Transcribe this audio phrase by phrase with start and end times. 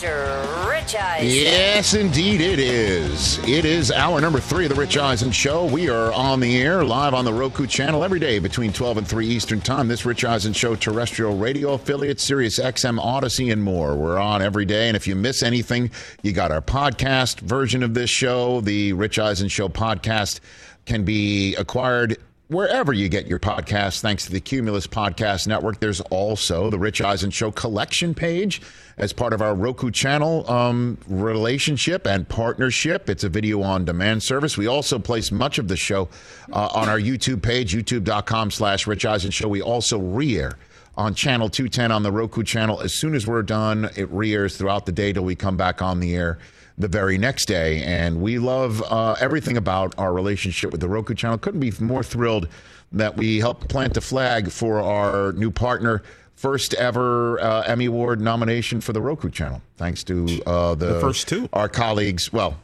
[0.00, 0.70] Mr.
[0.70, 1.28] Rich Eisen.
[1.28, 3.38] Yes, indeed it is.
[3.46, 5.66] It is hour number three of the Rich Eisen Show.
[5.66, 9.06] We are on the air live on the Roku channel every day between 12 and
[9.06, 9.88] 3 Eastern Time.
[9.88, 13.94] This Rich Eisen Show terrestrial radio affiliate, Sirius XM Odyssey, and more.
[13.94, 14.88] We're on every day.
[14.88, 15.90] And if you miss anything,
[16.22, 18.62] you got our podcast version of this show.
[18.62, 20.40] The Rich Eisen Show podcast
[20.86, 22.16] can be acquired
[22.50, 25.78] wherever you get your podcasts, thanks to the Cumulus Podcast Network.
[25.78, 28.60] There's also the Rich Eisen Show collection page
[28.98, 33.08] as part of our Roku channel um, relationship and partnership.
[33.08, 34.58] It's a video on demand service.
[34.58, 36.08] We also place much of the show
[36.52, 39.46] uh, on our YouTube page, youtube.com slash Rich Eisen Show.
[39.46, 40.58] We also re-air
[40.96, 42.80] on channel 210 on the Roku channel.
[42.80, 46.00] As soon as we're done, it re-airs throughout the day till we come back on
[46.00, 46.38] the air
[46.78, 47.82] the very next day.
[47.82, 51.38] And we love uh, everything about our relationship with the Roku channel.
[51.38, 52.48] Couldn't be more thrilled
[52.92, 56.02] that we helped plant a flag for our new partner.
[56.34, 61.00] First ever uh, Emmy Award nomination for the Roku channel, thanks to uh, the, The
[61.00, 61.48] first two.
[61.52, 62.32] our colleagues.
[62.32, 62.56] Well,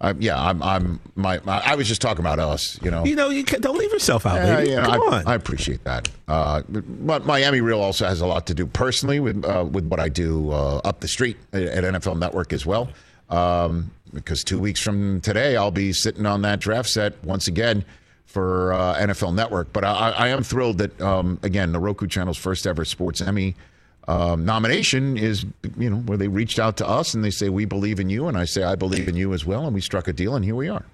[0.00, 1.60] uh, yeah, I'm, I'm my, my.
[1.64, 3.04] I was just talking about us, you know.
[3.04, 4.70] You know, you can, don't leave yourself out, Yeah, baby.
[4.70, 5.26] yeah, Come I, on.
[5.26, 6.08] I appreciate that.
[6.28, 9.86] Uh, but my Emmy reel also has a lot to do personally with uh, with
[9.88, 12.90] what I do uh, up the street at, at NFL Network as well.
[13.30, 17.84] Um, because two weeks from today, I'll be sitting on that draft set once again
[18.24, 19.72] for uh, NFL Network.
[19.72, 23.54] But I, I am thrilled that um, again the Roku channel's first ever Sports Emmy.
[24.08, 25.44] Um, nomination is,
[25.76, 28.28] you know, where they reached out to us and they say, We believe in you.
[28.28, 29.66] And I say, I believe in you as well.
[29.66, 30.84] And we struck a deal, and here we are.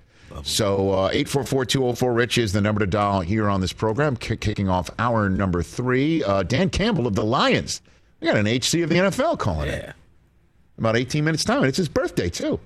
[0.45, 4.89] So uh, 844-204-RICH is the number to dial here on this program, Ki kicking off
[4.99, 6.25] hour number three.
[6.25, 7.83] Uh, Dan Campbell of the Lions.
[8.21, 9.89] We got an HC of the NFL calling yeah.
[9.89, 9.95] in.
[10.79, 11.59] About 18 minutes time.
[11.59, 12.59] And it's his birthday, too.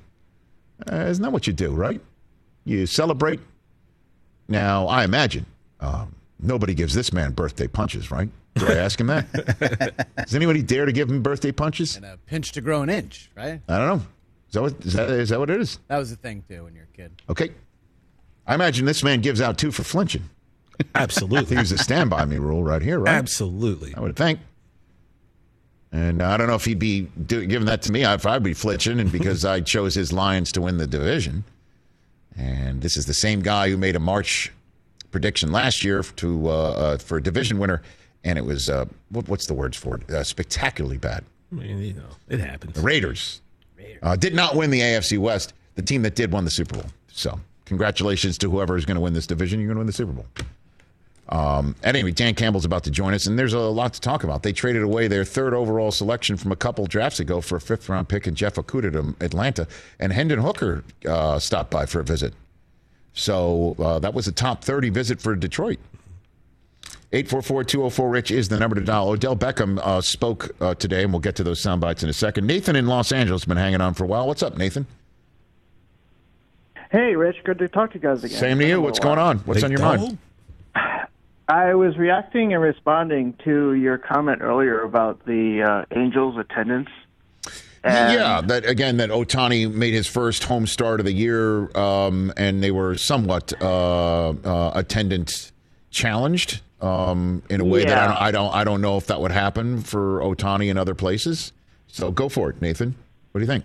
[0.90, 2.00] Uh, isn't that what you do, right?
[2.64, 3.40] You celebrate.
[4.48, 5.46] Now, I imagine
[5.80, 8.28] um, nobody gives this man birthday punches, right?
[8.54, 10.06] Did I ask him that?
[10.16, 11.96] Does anybody dare to give him birthday punches?
[11.96, 13.60] and a pinch to grow an inch, right?
[13.68, 14.06] I don't know.
[14.48, 15.78] Is that what, is that, is that what it is?
[15.88, 17.20] That was the thing too when you're a kid.
[17.28, 17.50] Okay.
[18.46, 20.22] I imagine this man gives out two for flinching.
[20.78, 21.56] I think Absolutely.
[21.56, 23.14] it's a stand by me rule right here, right?
[23.14, 23.94] Absolutely.
[23.94, 24.40] I would think.
[25.92, 28.54] And I don't know if he'd be do, giving that to me if I'd be
[28.54, 31.44] flinching, and because I chose his Lions to win the division.
[32.36, 34.52] And this is the same guy who made a March
[35.10, 37.82] prediction last year to uh, uh, for a division winner,
[38.24, 40.10] and it was uh, what, what's the words for it?
[40.10, 41.24] Uh, spectacularly bad.
[41.50, 42.74] I mean, you know, it happens.
[42.74, 43.40] The Raiders
[44.02, 45.54] uh, did not win the AFC West.
[45.76, 46.86] The team that did won the Super Bowl.
[47.08, 49.60] So, congratulations to whoever is going to win this division.
[49.60, 50.26] You're going to win the Super Bowl.
[51.28, 54.42] Um, anyway, Dan Campbell's about to join us, and there's a lot to talk about.
[54.42, 57.88] They traded away their third overall selection from a couple drafts ago for a fifth
[57.88, 59.66] round pick and Jeff Okudah to Atlanta,
[59.98, 62.32] and Hendon Hooker uh, stopped by for a visit.
[63.12, 65.78] So uh, that was a top 30 visit for Detroit.
[67.12, 69.08] 844-204-RICH is the number to dial.
[69.08, 72.12] Odell Beckham uh, spoke uh, today, and we'll get to those sound bites in a
[72.12, 72.46] second.
[72.46, 74.26] Nathan in Los Angeles has been hanging on for a while.
[74.26, 74.86] What's up, Nathan?
[76.90, 77.42] Hey, Rich.
[77.44, 78.38] Good to talk to you guys again.
[78.38, 78.80] Same to you.
[78.80, 79.38] What's going on?
[79.40, 80.00] What's Big on your dog?
[80.00, 80.18] mind?
[81.48, 86.88] I was reacting and responding to your comment earlier about the uh, Angels' attendance.
[87.84, 92.32] And yeah, that again, that Ohtani made his first home start of the year, um,
[92.36, 95.52] and they were somewhat uh, uh, attendant
[95.90, 99.20] challenged um, in a way that I don't, I don't, I don't know if that
[99.20, 101.52] would happen for Ohtani in other places.
[101.86, 102.96] So go for it, Nathan.
[103.30, 103.64] What do you think?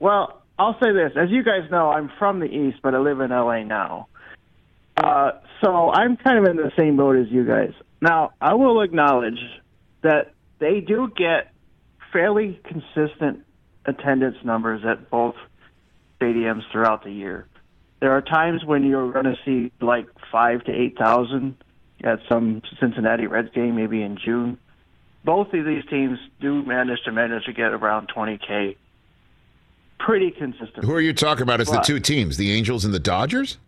[0.00, 1.12] Well, I'll say this.
[1.16, 4.08] As you guys know, I'm from the East, but I live in LA now.
[4.96, 5.32] Uh,
[5.62, 7.72] so I'm kind of in the same boat as you guys.
[8.00, 9.38] Now, I will acknowledge
[10.02, 11.52] that they do get
[12.12, 13.44] fairly consistent
[13.86, 15.34] attendance numbers at both
[16.20, 17.46] stadiums throughout the year.
[18.00, 21.56] There are times when you're going to see like five to eight thousand
[22.02, 24.58] at some Cincinnati Reds game, maybe in June.
[25.24, 28.76] Both of these teams do manage to manage to get around 20k,
[30.00, 30.84] pretty consistent.
[30.84, 33.58] Who are you talking about as the two teams, the Angels and the Dodgers?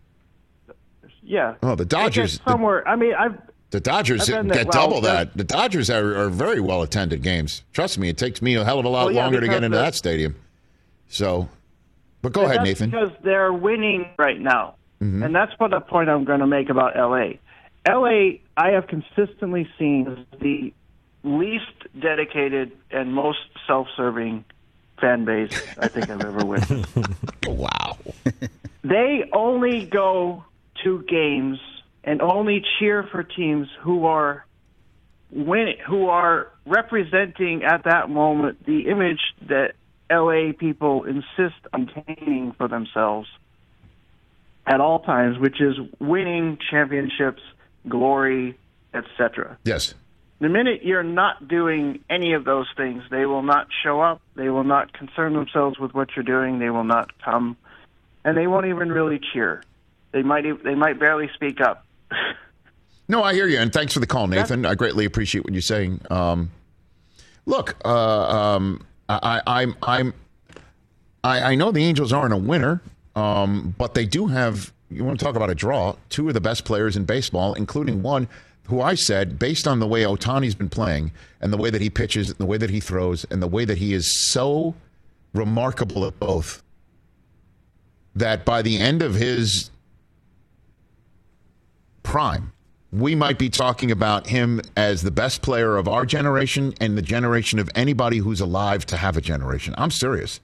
[1.25, 1.55] Yeah.
[1.63, 2.37] Oh, the Dodgers.
[2.39, 2.87] The, somewhere.
[2.87, 3.37] I mean, I've
[3.71, 5.35] the Dodgers I've get double that-.
[5.35, 7.63] The Dodgers are, are very well attended games.
[7.73, 9.63] Trust me, it takes me a hell of a lot Well, yeah, longer to get
[9.63, 10.35] into that stadium.
[11.09, 11.49] So,
[12.21, 12.89] but go ahead, that's Nathan.
[12.91, 15.23] Because they're winning right now, Mm-hmm.
[15.23, 17.33] and that's what the point I'm going to make about LA.
[17.85, 20.73] LA, I have consistently seen the
[21.23, 21.65] least
[21.99, 24.45] dedicated and most self-serving
[25.01, 26.95] fan base I think I've ever witnessed.
[27.47, 27.97] Wow.
[28.83, 30.43] they only go
[30.83, 31.59] to games
[32.03, 34.45] and only cheer for teams who are
[35.31, 39.73] win who are representing at that moment the image that
[40.09, 43.27] LA people insist on painting for themselves
[44.67, 47.41] at all times, which is winning championships,
[47.87, 48.57] glory,
[48.93, 49.57] etc.
[49.63, 49.93] Yes.
[50.39, 54.21] The minute you're not doing any of those things, they will not show up.
[54.35, 56.59] They will not concern themselves with what you're doing.
[56.59, 57.57] They will not come,
[58.23, 59.63] and they won't even really cheer.
[60.15, 61.85] They might they might barely speak up.
[63.09, 64.65] No, I hear you, and thanks for the call, Nathan.
[64.65, 65.99] I greatly appreciate what you're saying.
[66.09, 66.51] Um,
[67.45, 70.13] look, uh, um, I, I, I'm, I'm,
[71.23, 72.81] I, I know the Angels aren't a winner,
[73.15, 74.71] um, but they do have.
[74.89, 75.97] You want to talk about a draw?
[76.09, 78.29] Two of the best players in baseball, including one
[78.67, 81.89] who I said, based on the way Ohtani's been playing and the way that he
[81.89, 84.75] pitches, and the way that he throws, and the way that he is so
[85.33, 86.63] remarkable at both,
[88.15, 89.69] that by the end of his
[92.05, 92.53] prime,
[92.93, 97.01] we might be talking about him as the best player of our generation and the
[97.01, 99.75] generation of anybody who's alive to have a generation.
[99.77, 100.39] I'm serious.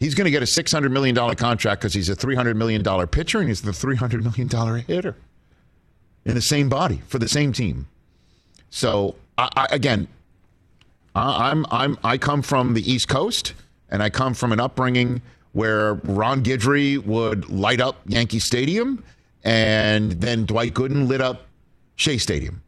[0.00, 3.48] He's going to get a $600 million contract because he's a $300 million pitcher and
[3.48, 5.16] he's the $300 million hitter
[6.24, 7.88] in the same body for the same team.
[8.70, 10.08] So, I, I, again,
[11.14, 13.54] I, I'm, I'm, I come from the East Coast
[13.90, 15.20] and I come from an upbringing
[15.52, 19.04] where Ron Guidry would light up Yankee Stadium
[19.44, 21.46] and then Dwight Gooden lit up
[21.96, 22.62] Shea Stadium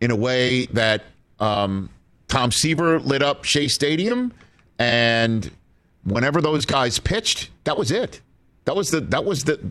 [0.00, 1.04] in a way that
[1.38, 1.88] um,
[2.28, 4.32] Tom Seaver lit up Shea Stadium,
[4.78, 5.50] and
[6.04, 8.20] whenever those guys pitched, that was it.
[8.64, 9.70] That was the that was the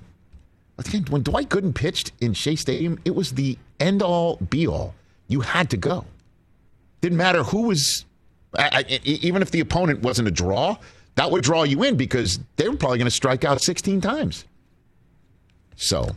[1.09, 4.93] when Dwight Gooden pitched in Shea Stadium, it was the end all be all.
[5.27, 6.05] You had to go.
[7.01, 8.05] Didn't matter who was,
[8.57, 10.77] I, I, even if the opponent wasn't a draw,
[11.15, 14.45] that would draw you in because they were probably going to strike out 16 times.
[15.75, 16.09] So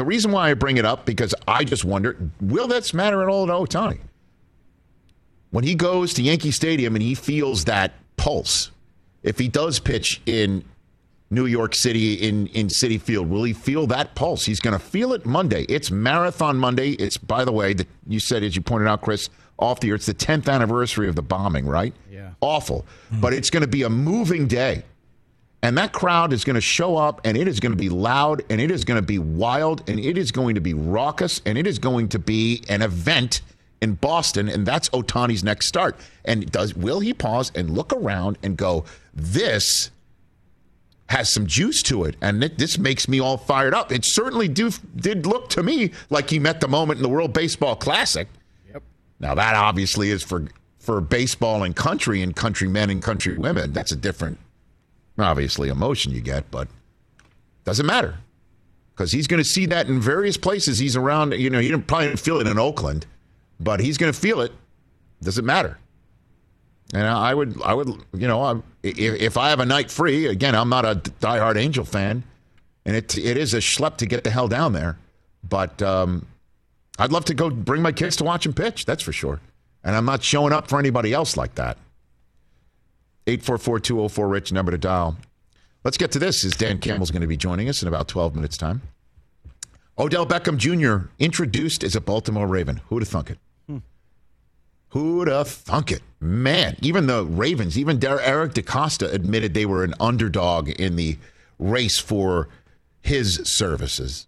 [0.00, 3.28] the reason why I bring it up because I just wonder will this matter at
[3.28, 3.98] all to Ohtani?
[5.50, 8.70] When he goes to Yankee Stadium and he feels that pulse,
[9.22, 10.64] if he does pitch in
[11.28, 14.46] New York City in in Citi Field, will he feel that pulse?
[14.46, 15.64] He's going to feel it Monday.
[15.64, 16.92] It's Marathon Monday.
[16.92, 19.96] It's by the way that you said as you pointed out, Chris, off the year.
[19.96, 21.92] It's the 10th anniversary of the bombing, right?
[22.10, 22.30] Yeah.
[22.40, 22.86] Awful,
[23.20, 24.82] but it's going to be a moving day.
[25.62, 28.42] And that crowd is going to show up and it is going to be loud
[28.48, 31.58] and it is going to be wild and it is going to be raucous and
[31.58, 33.42] it is going to be an event
[33.82, 34.48] in Boston.
[34.48, 35.96] And that's Ohtani's next start.
[36.24, 38.84] And does will he pause and look around and go,
[39.14, 39.90] this
[41.10, 43.90] has some juice to it, and it, this makes me all fired up.
[43.90, 47.32] It certainly do, did look to me like he met the moment in the World
[47.32, 48.28] Baseball Classic.
[48.72, 48.82] Yep.
[49.18, 50.46] Now that obviously is for
[50.78, 53.72] for baseball and country and country men and country women.
[53.72, 54.38] That's a different,
[55.18, 56.68] obviously, emotion you get, but
[57.64, 58.18] doesn't matter
[59.00, 60.78] because he's going to see that in various places.
[60.78, 61.32] He's around.
[61.32, 63.06] You know, he didn't probably feel it in Oakland,
[63.58, 64.52] but he's going to feel it.
[65.22, 65.78] Doesn't matter.
[66.92, 70.26] And I would, I would, you know, I'm, if, if I have a night free,
[70.26, 72.24] again, I'm not a diehard Angel fan,
[72.84, 74.98] and it it is a schlep to get the hell down there.
[75.48, 76.26] But um,
[76.98, 78.84] I'd love to go bring my kids to watch him pitch.
[78.84, 79.40] That's for sure.
[79.82, 81.78] And I'm not showing up for anybody else like that.
[83.26, 85.16] 844 Rich number to dial.
[85.84, 86.44] Let's get to this.
[86.44, 88.82] Is Dan Campbell's going to be joining us in about 12 minutes time?
[89.98, 91.08] Odell Beckham Jr.
[91.18, 92.80] introduced as a Baltimore Raven.
[92.88, 93.38] Who'd have thunk it?
[93.66, 93.78] Hmm.
[94.90, 96.02] Who'd have thunk it?
[96.20, 101.18] Man, even the Ravens, even Der- Eric DeCosta admitted they were an underdog in the
[101.58, 102.48] race for
[103.00, 104.26] his services.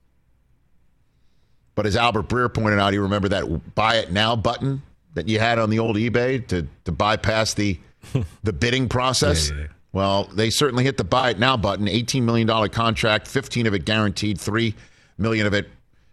[1.74, 4.82] But as Albert Breer pointed out, you remember that buy it now button
[5.14, 7.78] that you had on the old eBay to, to bypass the
[8.42, 9.50] the bidding process?
[9.50, 9.68] Yeah, yeah, yeah.
[9.92, 11.86] Well, they certainly hit the buy it now button.
[11.86, 14.74] $18 million contract, 15 of it guaranteed, 3
[15.18, 15.68] million of it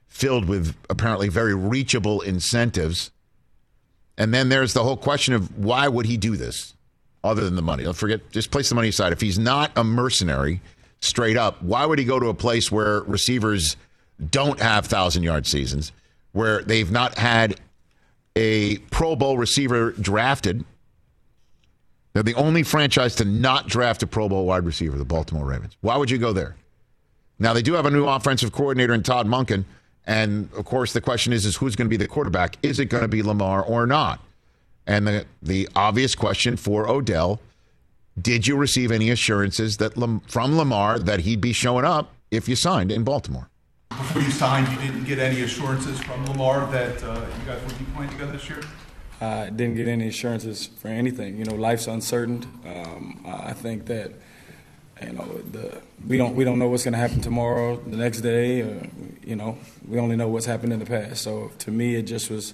[0.07, 3.11] filled with apparently very reachable incentives.
[4.17, 6.73] And then there's the whole question of why would he do this
[7.23, 7.83] other than the money?
[7.83, 9.13] Don't forget, just place the money aside.
[9.13, 10.59] If he's not a mercenary,
[11.01, 13.77] straight up, why would he go to a place where receivers
[14.29, 15.91] don't have thousand yard seasons,
[16.33, 17.59] where they've not had
[18.35, 20.65] a Pro Bowl receiver drafted?
[22.13, 25.77] They're the only franchise to not draft a Pro Bowl wide receiver, the Baltimore Ravens.
[25.81, 26.55] Why would you go there?
[27.37, 29.63] Now they do have a new offensive coordinator in Todd Monken,
[30.05, 32.57] and of course the question is: is who's going to be the quarterback?
[32.61, 34.21] Is it going to be Lamar or not?
[34.87, 37.39] And the the obvious question for Odell:
[38.21, 39.93] Did you receive any assurances that
[40.27, 43.49] from Lamar that he'd be showing up if you signed in Baltimore?
[43.89, 47.77] Before you signed, you didn't get any assurances from Lamar that uh, you guys would
[47.79, 48.61] be playing together this year?
[49.21, 51.37] I didn't get any assurances for anything.
[51.37, 52.45] You know, life's uncertain.
[52.65, 54.13] Um, I I think that
[55.01, 58.21] you know the we don't we don't know what's going to happen tomorrow, the next
[58.21, 58.61] day.
[58.61, 58.87] Or,
[59.23, 59.57] you know,
[59.87, 61.21] we only know what's happened in the past.
[61.21, 62.53] So to me, it just was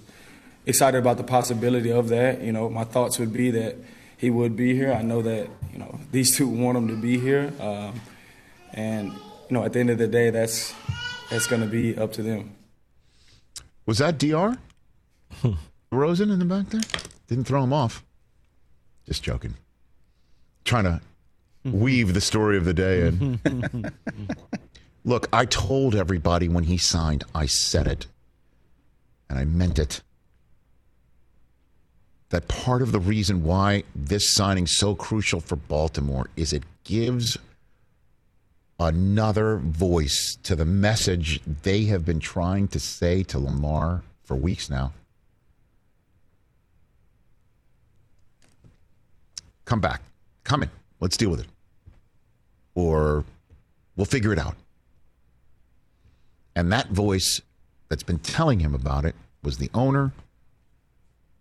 [0.65, 2.41] excited about the possibility of that.
[2.41, 3.75] You know, my thoughts would be that
[4.17, 4.91] he would be here.
[4.91, 8.01] I know that you know these two want him to be here, um,
[8.73, 10.73] and you know at the end of the day, that's
[11.29, 12.55] that's going to be up to them.
[13.85, 14.57] Was that Dr?
[15.95, 16.81] Rosen in the back there?
[17.27, 18.03] Didn't throw him off.
[19.05, 19.55] Just joking.
[20.63, 21.01] Trying to
[21.63, 23.39] weave the story of the day in.
[25.05, 28.07] Look, I told everybody when he signed, I said it.
[29.29, 30.01] And I meant it.
[32.29, 37.37] That part of the reason why this signing's so crucial for Baltimore is it gives
[38.79, 44.69] another voice to the message they have been trying to say to Lamar for weeks
[44.69, 44.91] now.
[49.65, 50.01] Come back.
[50.43, 50.69] Come in.
[50.99, 51.47] Let's deal with it.
[52.75, 53.25] Or
[53.95, 54.55] we'll figure it out.
[56.55, 57.41] And that voice
[57.89, 60.13] that's been telling him about it was the owner,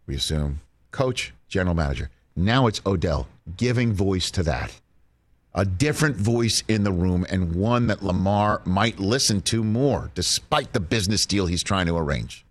[0.07, 2.11] we assume, coach, general manager.
[2.37, 4.81] Now it's Odell giving voice to that.
[5.55, 10.73] A different voice in the room and one that Lamar might listen to more, despite
[10.73, 12.45] the business deal he's trying to arrange.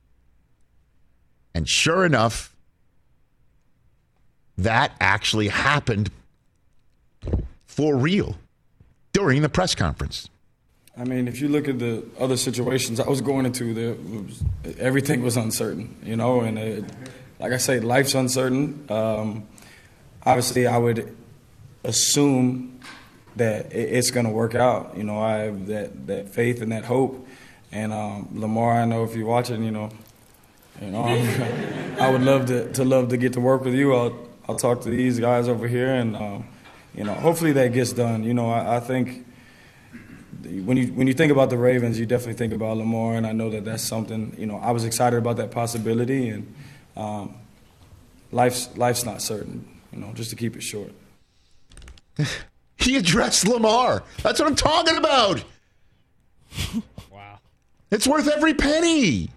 [1.53, 2.52] And sure enough,
[4.57, 6.12] that actually happened
[7.65, 8.38] for real
[9.13, 10.29] during the press conference.
[10.95, 14.43] I mean, if you look at the other situations I was going into, there was,
[14.77, 16.86] everything was uncertain, you know, and it,
[17.39, 18.86] like I say, life's uncertain.
[18.89, 19.48] Um,
[20.24, 21.15] obviously, I would
[21.83, 22.79] assume
[23.38, 24.95] that it, it's going to work out.
[24.95, 27.27] You know, I have that, that faith and that hope.
[27.72, 29.89] And um, Lamar, I know if you're watching, you know,
[30.79, 31.03] you know,
[32.00, 33.95] I'm, would love to, to love to get to work with you.
[33.95, 34.15] I'll
[34.47, 36.47] I'll talk to these guys over here, and um,
[36.95, 38.23] you know, hopefully that gets done.
[38.23, 39.25] You know, I, I think
[40.43, 43.31] when you when you think about the Ravens, you definitely think about Lamar, and I
[43.31, 44.35] know that that's something.
[44.38, 46.53] You know, I was excited about that possibility, and
[46.97, 47.35] um,
[48.31, 49.67] life's life's not certain.
[49.91, 50.91] You know, just to keep it short.
[52.83, 54.03] He addressed Lamar.
[54.23, 55.43] That's what I'm talking about.
[57.09, 57.39] wow.
[57.91, 59.29] It's worth every penny.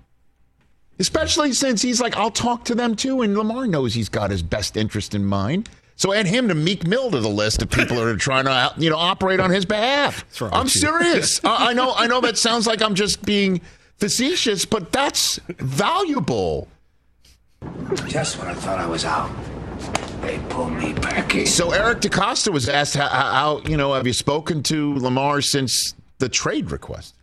[0.99, 3.23] Especially since he's like, I'll talk to them too.
[3.23, 5.69] And Lamar knows he's got his best interest in mind.
[5.97, 8.73] So add him to Meek Mill to the list of people that are trying to,
[8.77, 10.25] you know, operate on his behalf.
[10.53, 11.41] I'm serious.
[11.45, 11.95] I, I know.
[11.95, 13.63] I know that sounds like I'm just being
[13.97, 16.69] facetious, but that's valuable.
[18.07, 19.31] Just when I thought I was out,
[20.21, 21.47] they pulled me back in.
[21.47, 25.95] So Eric DeCosta was asked how, how, you know, have you spoken to Lamar since
[26.19, 27.16] the trade request?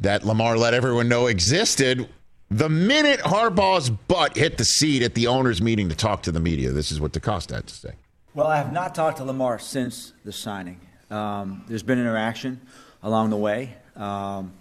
[0.00, 2.08] That Lamar let everyone know existed
[2.50, 6.40] the minute Harbaugh's butt hit the seat at the owners' meeting to talk to the
[6.40, 6.70] media.
[6.70, 7.92] This is what DeCosta had to say.
[8.34, 10.80] Well, I have not talked to Lamar since the signing.
[11.10, 12.60] Um, there's been interaction
[13.02, 13.74] along the way.
[13.96, 14.52] Um,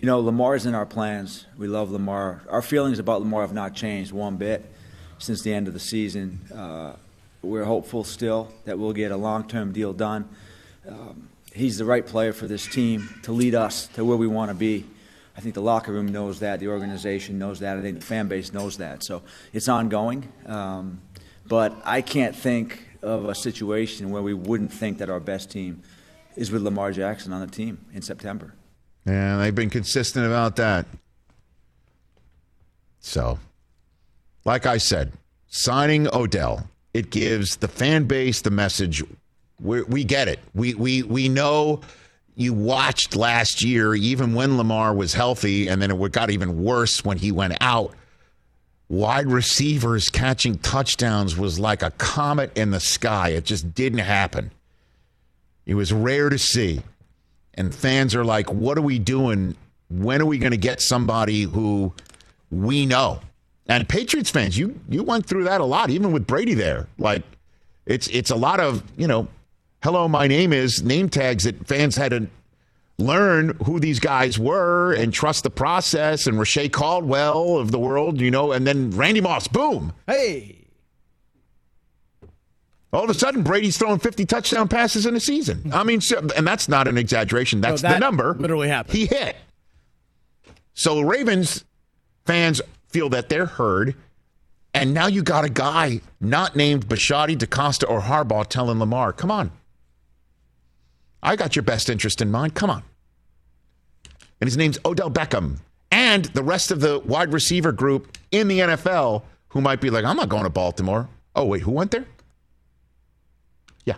[0.00, 1.46] you know, Lamar's in our plans.
[1.56, 2.42] We love Lamar.
[2.48, 4.64] Our feelings about Lamar have not changed one bit
[5.18, 6.40] since the end of the season.
[6.52, 6.96] Uh,
[7.42, 10.28] we're hopeful still that we'll get a long-term deal done.
[10.88, 14.50] Um, he's the right player for this team to lead us to where we want
[14.50, 14.86] to be.
[15.36, 16.60] I think the locker room knows that.
[16.60, 17.78] The organization knows that.
[17.78, 19.02] I think the fan base knows that.
[19.02, 20.30] So it's ongoing.
[20.46, 21.00] Um,
[21.46, 25.82] but I can't think of a situation where we wouldn't think that our best team
[26.36, 28.54] is with Lamar Jackson on the team in September.
[29.04, 30.86] And they've been consistent about that.
[33.00, 33.38] So,
[34.44, 35.12] like I said,
[35.48, 39.02] signing Odell, it gives the fan base the message
[39.62, 40.40] we we get it.
[40.54, 41.80] We we we know
[42.34, 47.04] you watched last year, even when Lamar was healthy, and then it got even worse
[47.04, 47.94] when he went out.
[48.88, 53.30] Wide receivers catching touchdowns was like a comet in the sky.
[53.30, 54.50] It just didn't happen.
[55.64, 56.82] It was rare to see.
[57.54, 59.56] And fans are like, what are we doing?
[59.88, 61.92] When are we going to get somebody who
[62.50, 63.20] we know?
[63.66, 66.88] And Patriots fans, you you went through that a lot, even with Brady there.
[66.98, 67.22] Like,
[67.86, 69.28] it's it's a lot of you know,
[69.82, 72.26] hello, my name is name tags that fans had to
[72.98, 76.26] learn who these guys were and trust the process.
[76.26, 79.92] And Reche Caldwell of the world, you know, and then Randy Moss, boom.
[80.06, 80.58] Hey.
[82.92, 85.70] All of a sudden, Brady's throwing 50 touchdown passes in a season.
[85.72, 87.62] I mean, so- and that's not an exaggeration.
[87.62, 88.34] That's the that number.
[88.38, 88.96] literally happened.
[88.98, 89.34] He hit.
[90.74, 91.64] So Ravens
[92.26, 93.94] fans feel that they're heard.
[94.74, 99.30] And now you got a guy not named Bisciotti, DeCosta, or Harbaugh telling Lamar, come
[99.30, 99.50] on.
[101.22, 102.54] I got your best interest in mind.
[102.54, 102.82] Come on.
[104.40, 105.58] And his name's Odell Beckham.
[105.92, 110.04] And the rest of the wide receiver group in the NFL who might be like,
[110.04, 111.08] I'm not going to Baltimore.
[111.36, 112.06] Oh, wait, who went there?
[113.84, 113.96] Yeah.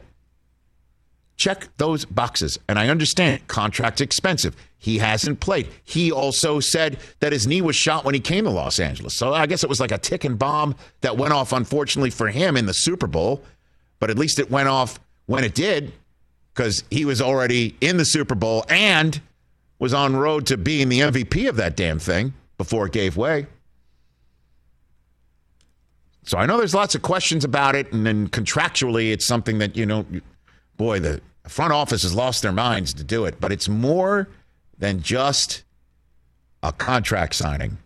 [1.37, 2.59] Check those boxes.
[2.69, 4.57] And I understand contract's expensive.
[4.76, 5.69] He hasn't played.
[5.85, 9.14] He also said that his knee was shot when he came to Los Angeles.
[9.14, 12.57] So I guess it was like a ticking bomb that went off, unfortunately for him,
[12.57, 13.43] in the Super Bowl.
[14.00, 15.93] But at least it went off when it did
[16.54, 19.20] because he was already in the Super Bowl and
[19.78, 22.32] was on road to being the MVP of that damn thing.
[22.56, 23.46] before it gave way.
[26.23, 29.76] So I know there's lots of questions about it, and then contractually, it's something that
[29.76, 30.06] you know,
[30.76, 33.40] boy, the front office has lost their minds to do it.
[33.40, 34.28] But it's more
[34.78, 35.64] than just
[36.62, 37.78] a contract signing.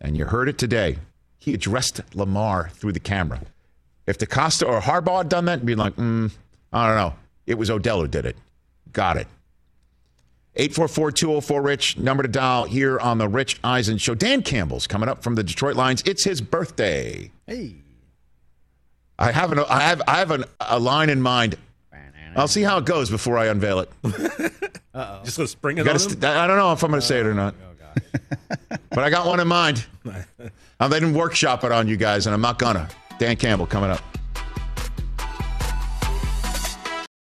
[0.00, 0.98] And you heard it today.
[1.38, 3.40] He addressed Lamar through the camera.
[4.06, 6.30] If DeCosta or Harbaugh had done that, be like, mm,
[6.72, 7.14] I don't know.
[7.46, 8.36] It was Odell who did it.
[8.92, 9.26] Got it.
[10.56, 14.14] 844-204-RICH, number to dial here on the Rich Eisen Show.
[14.14, 16.02] Dan Campbell's coming up from the Detroit Lions.
[16.04, 17.30] It's his birthday.
[17.46, 17.76] Hey.
[19.18, 21.56] I have an I have I have an, a line in mind.
[22.34, 23.90] I'll see how it goes before I unveil it.
[24.94, 25.20] Uh-oh.
[25.24, 26.30] Just gonna spring it on st- him?
[26.30, 27.54] I don't know if I'm going to say it or not.
[28.68, 29.84] but I got one in mind.
[30.80, 32.88] I didn't workshop it on you guys, and I'm not gonna.
[33.18, 34.02] Dan Campbell coming up.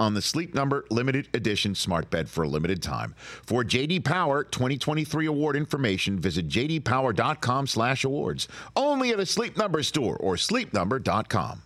[0.00, 3.14] on the Sleep Number limited edition smart bed for a limited time.
[3.18, 8.48] For JD Power 2023 award information, visit jdpower.com/awards.
[8.74, 11.62] Only at a Sleep Number store or sleepnumber.com.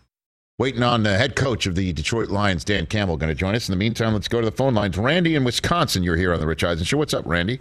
[0.56, 3.68] Waiting on the head coach of the Detroit Lions, Dan Campbell, going to join us.
[3.68, 4.96] In the meantime, let's go to the phone lines.
[4.96, 6.98] Randy in Wisconsin, you're here on the Rich Eisen Show.
[6.98, 7.58] What's up, Randy?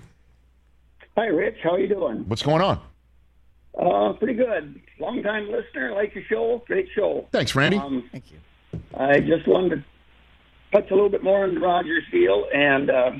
[1.17, 1.57] Hi, Rich.
[1.63, 2.23] How are you doing?
[2.27, 2.79] What's going on?
[3.79, 4.79] Uh, pretty good.
[4.99, 5.93] Long time listener.
[5.93, 6.63] Like your show.
[6.67, 7.27] Great show.
[7.31, 7.77] Thanks, Randy.
[7.77, 8.37] Um, Thank you.
[8.95, 9.83] I just wanted to
[10.73, 13.11] touch a little bit more on Rogers deal, and uh,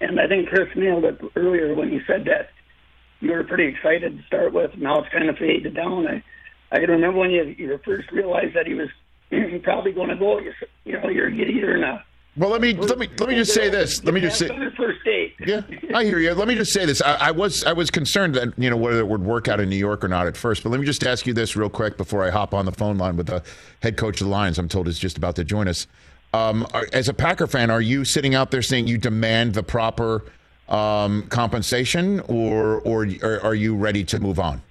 [0.00, 2.50] and I think Chris nailed it earlier when he said that
[3.20, 4.76] you were pretty excited to start with.
[4.76, 6.06] Now it's kind of faded down.
[6.06, 6.22] I
[6.72, 8.88] I can remember when you you first realized that he was
[9.62, 10.38] probably going to go.
[10.38, 10.52] You,
[10.84, 12.04] you know, you're either in a
[12.36, 14.02] Well, let me let me let me just say this.
[14.04, 14.48] Let me just say.
[14.76, 15.34] first date.
[15.46, 15.62] Yeah,
[15.94, 16.34] I hear you.
[16.34, 17.00] Let me just say this.
[17.00, 19.70] I, I was I was concerned that you know whether it would work out in
[19.70, 20.62] New York or not at first.
[20.62, 22.98] But let me just ask you this real quick before I hop on the phone
[22.98, 23.42] line with the
[23.82, 24.58] head coach of the Lions.
[24.58, 25.86] I'm told is just about to join us.
[26.36, 29.62] Um, are, as a Packer fan, are you sitting out there saying you demand the
[29.62, 30.24] proper
[30.68, 34.62] um, compensation, or or are, are you ready to move on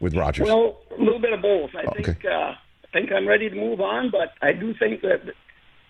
[0.00, 0.46] with Rodgers?
[0.46, 1.70] Well, a little bit of both.
[1.74, 2.02] I Okay.
[2.02, 2.56] think uh, I
[2.92, 5.22] think I'm ready to move on, but I do think that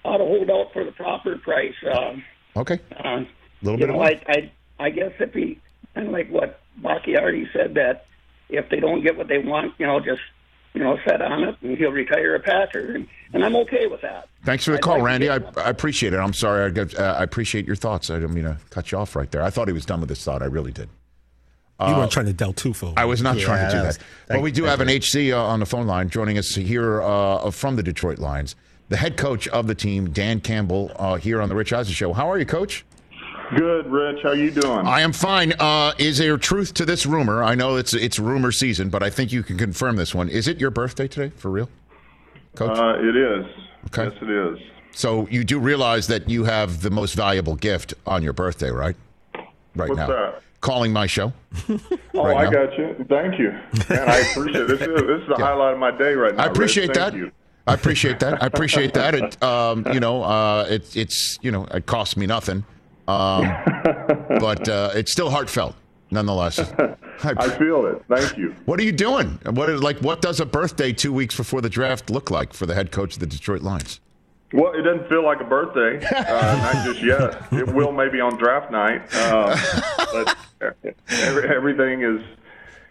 [0.04, 1.74] I ought to hold out for the proper price.
[1.84, 2.16] Uh,
[2.56, 3.24] okay, uh,
[3.62, 5.58] little you bit of know, I, I I guess if he
[5.94, 8.06] kind of like what already said that
[8.48, 10.22] if they don't get what they want, you know, just
[10.78, 14.00] you know, set on it, and he'll retire a Packer, and, and I'm okay with
[14.02, 14.28] that.
[14.44, 15.28] Thanks for the I'd call, like Randy.
[15.28, 16.18] I, I appreciate it.
[16.18, 16.66] I'm sorry.
[16.66, 18.10] I, got- uh, I appreciate your thoughts.
[18.10, 19.42] I didn't mean to cut you off right there.
[19.42, 20.40] I thought he was done with his thought.
[20.40, 20.88] I really did.
[21.80, 22.94] You weren't trying to Del Tufo.
[22.96, 23.86] I was not Yeah, trying to do that that.
[23.86, 24.96] was- but thank- we do have an you.
[25.00, 28.54] HC uh, on the phone line joining us here uh, from the Detroit Lions.
[28.88, 32.12] The head coach of the team, Dan Campbell, uh, here on the Rich Eisen Show.
[32.12, 32.84] How are you, Coach?
[33.56, 34.18] Good, Rich.
[34.22, 34.86] How you doing?
[34.86, 35.54] I am fine.
[35.58, 37.42] Uh, is there truth to this rumor?
[37.42, 40.28] I know it's it's rumor season, but I think you can confirm this one.
[40.28, 41.70] Is it your birthday today, for real,
[42.56, 42.76] Coach?
[42.78, 43.46] Uh, it is.
[43.86, 44.04] Okay.
[44.04, 44.58] Yes, it is.
[44.92, 48.96] so you do realize that you have the most valuable gift on your birthday, right?
[49.74, 50.42] Right What's now, that?
[50.60, 51.32] calling my show.
[51.68, 51.78] Oh,
[52.26, 52.50] Right I now?
[52.50, 53.06] got you.
[53.08, 53.50] Thank you.
[53.88, 54.68] Man, I appreciate it.
[54.68, 56.42] This is, this is the highlight of my day right now.
[56.42, 57.14] I appreciate that.
[57.14, 57.30] You.
[57.66, 58.42] I appreciate that.
[58.42, 59.14] I appreciate that.
[59.14, 62.64] It, um, you know, uh, it, it's you know, it costs me nothing,
[63.08, 63.42] um,
[64.40, 65.74] but uh, it's still heartfelt
[66.10, 66.58] nonetheless.
[67.24, 68.02] I feel it.
[68.08, 68.54] Thank you.
[68.66, 69.38] What are you doing?
[69.50, 69.98] What is like?
[69.98, 73.14] What does a birthday two weeks before the draft look like for the head coach
[73.14, 74.00] of the Detroit Lions?
[74.52, 76.22] Well, it doesn't feel like a birthday, uh,
[76.72, 77.52] not just yet.
[77.52, 79.54] It will maybe on draft night, uh,
[80.12, 80.36] but
[81.10, 82.22] every, everything is,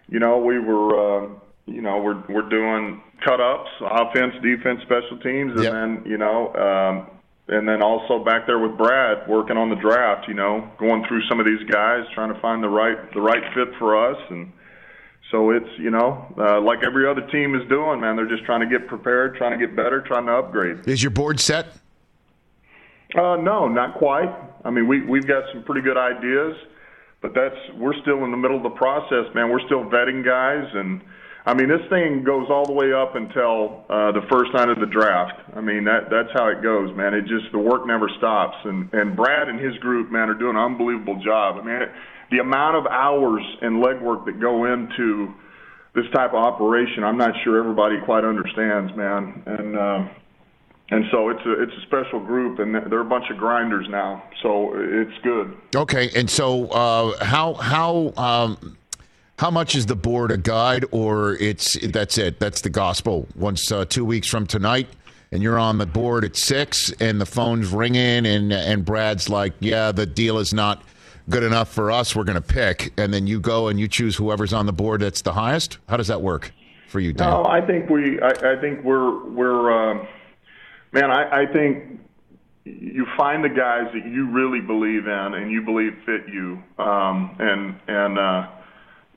[0.08, 1.30] you know, we were, uh,
[1.65, 5.73] you know, we're we're doing cut ups, offense, defense, special teams, and Yep.
[5.73, 7.16] then you know, um,
[7.47, 10.27] and then also back there with Brad working on the draft.
[10.27, 13.43] You know, going through some of these guys, trying to find the right the right
[13.53, 14.51] fit for us, and
[15.31, 18.15] so it's you know, uh, like every other team is doing, man.
[18.15, 20.88] They're just trying to get prepared, trying to get better, trying to upgrade.
[20.88, 21.67] Is your board set?
[23.15, 24.33] Uh, no, not quite.
[24.65, 26.55] I mean, we we've got some pretty good ideas,
[27.21, 29.49] but that's we're still in the middle of the process, man.
[29.49, 31.01] We're still vetting guys, and
[31.47, 34.81] I mean, this thing goes all the way up until uh, the first night of
[34.81, 35.39] the draft.
[35.55, 37.13] I mean, that that's how it goes, man.
[37.13, 40.57] It just the work never stops, and and Brad and his group, man, are doing
[40.57, 41.55] an unbelievable job.
[41.55, 41.89] I mean, it,
[42.31, 45.33] the amount of hours and legwork that go into
[45.95, 49.79] this type of operation, I'm not sure everybody quite understands, man, and.
[49.79, 50.10] Um,
[50.89, 54.23] and so it's a it's a special group, and they're a bunch of grinders now.
[54.41, 55.57] So it's good.
[55.75, 58.77] Okay, and so uh, how how um,
[59.38, 62.39] how much is the board a guide, or it's that's it?
[62.39, 63.28] That's the gospel.
[63.36, 64.89] Once uh, two weeks from tonight,
[65.32, 69.54] and you're on the board at six, and the phone's ringing, and and Brad's like,
[69.60, 70.84] "Yeah, the deal is not
[71.30, 72.15] good enough for us.
[72.15, 75.02] We're going to pick," and then you go and you choose whoever's on the board
[75.02, 75.78] that's the highest.
[75.88, 76.52] How does that work
[76.88, 77.30] for you, Dan?
[77.30, 80.08] No, I think we I, I think we're we're um,
[80.93, 81.12] man.
[81.12, 82.00] I, I think
[82.65, 87.36] you find the guys that you really believe in and you believe fit you, um,
[87.39, 88.47] and and uh,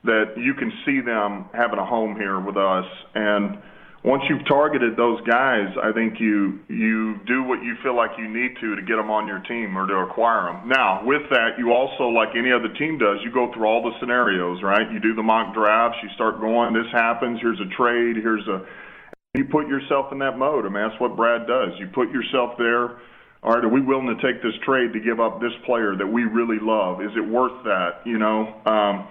[0.03, 2.85] that you can see them having a home here with us.
[3.13, 3.61] And
[4.03, 8.27] once you've targeted those guys, I think you you do what you feel like you
[8.27, 10.69] need to to get them on your team or to acquire them.
[10.69, 13.93] Now, with that, you also, like any other team does, you go through all the
[13.99, 14.89] scenarios, right?
[14.91, 15.99] You do the mock drafts.
[16.01, 16.73] You start going.
[16.73, 17.37] This happens.
[17.41, 18.17] Here's a trade.
[18.17, 18.65] Here's a
[19.33, 20.65] you put yourself in that mode.
[20.65, 21.71] I mean, that's what Brad does.
[21.79, 22.99] You put yourself there.
[23.43, 26.05] All right, are we willing to take this trade to give up this player that
[26.05, 27.01] we really love?
[27.01, 28.01] Is it worth that?
[28.05, 29.07] You know, um,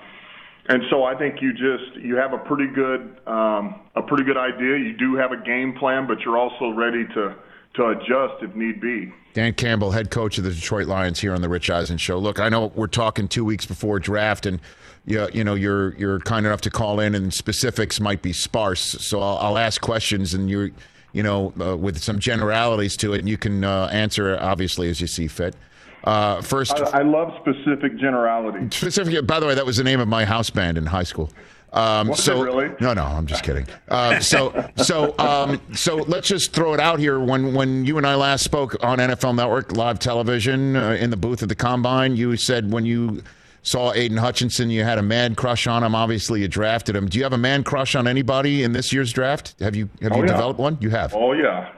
[0.70, 4.36] and so I think you just you have a pretty good um, a pretty good
[4.36, 4.78] idea.
[4.78, 7.34] You do have a game plan, but you're also ready to
[7.74, 9.12] to adjust if need be.
[9.32, 12.18] Dan Campbell, head coach of the Detroit Lions, here on the Rich Eisen Show.
[12.18, 14.60] Look, I know we're talking two weeks before draft, and
[15.06, 18.80] you, you know you're you're kind enough to call in, and specifics might be sparse.
[18.80, 20.70] So I'll, I'll ask questions, and you're
[21.12, 25.00] you know uh, with some generalities to it, and you can uh, answer obviously as
[25.00, 25.56] you see fit.
[26.04, 28.66] Uh, first, I, I love specific generality.
[28.74, 29.26] specific.
[29.26, 31.30] By the way, that was the name of my house band in high school.
[31.72, 32.68] Um, Was it really?
[32.80, 33.64] no, no, I'm just kidding.
[33.88, 37.20] Uh, so so um, so let's just throw it out here.
[37.20, 41.16] When when you and I last spoke on NFL Network live television uh, in the
[41.16, 43.22] booth at the combine, you said when you
[43.62, 45.94] saw Aidan Hutchinson, you had a man crush on him.
[45.94, 47.08] Obviously, you drafted him.
[47.08, 49.54] Do you have a man crush on anybody in this year's draft?
[49.60, 50.26] Have you have Oh, you yeah.
[50.32, 50.76] developed one?
[50.80, 51.14] You have.
[51.14, 51.70] Oh yeah,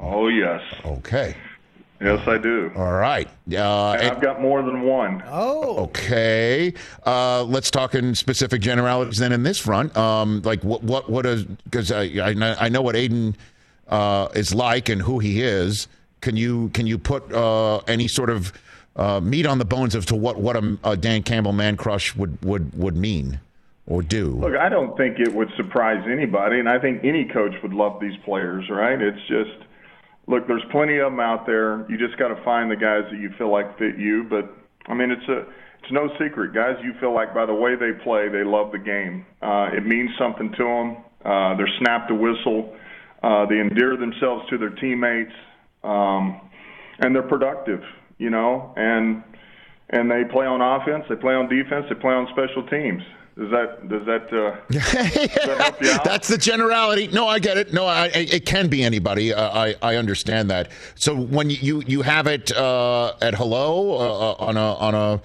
[0.00, 1.36] oh yes, Okay.
[2.00, 2.70] Yes I do.
[2.76, 3.26] All right.
[3.50, 5.22] Uh, And I've got more than one.
[5.28, 6.74] Oh, Okay.
[7.04, 9.96] Uh, let's talk in specific generalities then in this front.
[9.96, 13.36] Um, like what what what is because I, I know- I know what Aidan
[13.88, 15.88] uh, is like and who he is.
[16.20, 18.52] Can you can you put uh, any sort of
[18.96, 22.14] uh, meat on the bones as to what what a, a Dan Campbell man crush
[22.16, 23.38] would would would mean
[23.86, 24.30] or do?
[24.30, 28.00] Look, I don't think it would surprise anybody, and I think any coach would love
[28.00, 29.00] these players, right?
[29.00, 29.56] It's just,
[30.26, 31.86] look, there's plenty of them out there.
[31.90, 34.24] You just got to find the guys that you feel like fit you.
[34.28, 34.50] But
[34.86, 35.40] I mean, it's a,
[35.82, 36.76] it's no secret, guys.
[36.82, 39.26] You feel like by the way they play, they love the game.
[39.42, 40.96] Uh, it means something to them.
[41.24, 42.76] Uh, they're snap to whistle.
[43.22, 45.32] Uh, they endear themselves to their teammates,
[45.82, 46.40] um,
[46.98, 47.80] and they're productive.
[48.18, 49.22] You know, and
[49.90, 53.02] and they play on offense, they play on defense, they play on special teams.
[53.38, 56.04] Does that does that uh, that help you out?
[56.04, 57.08] That's the generality.
[57.08, 57.70] No, I get it.
[57.70, 59.34] No, I, I- it can be anybody.
[59.34, 60.70] Uh, I I understand that.
[60.94, 65.22] So when you you, have it uh, at hello uh, uh, on a on a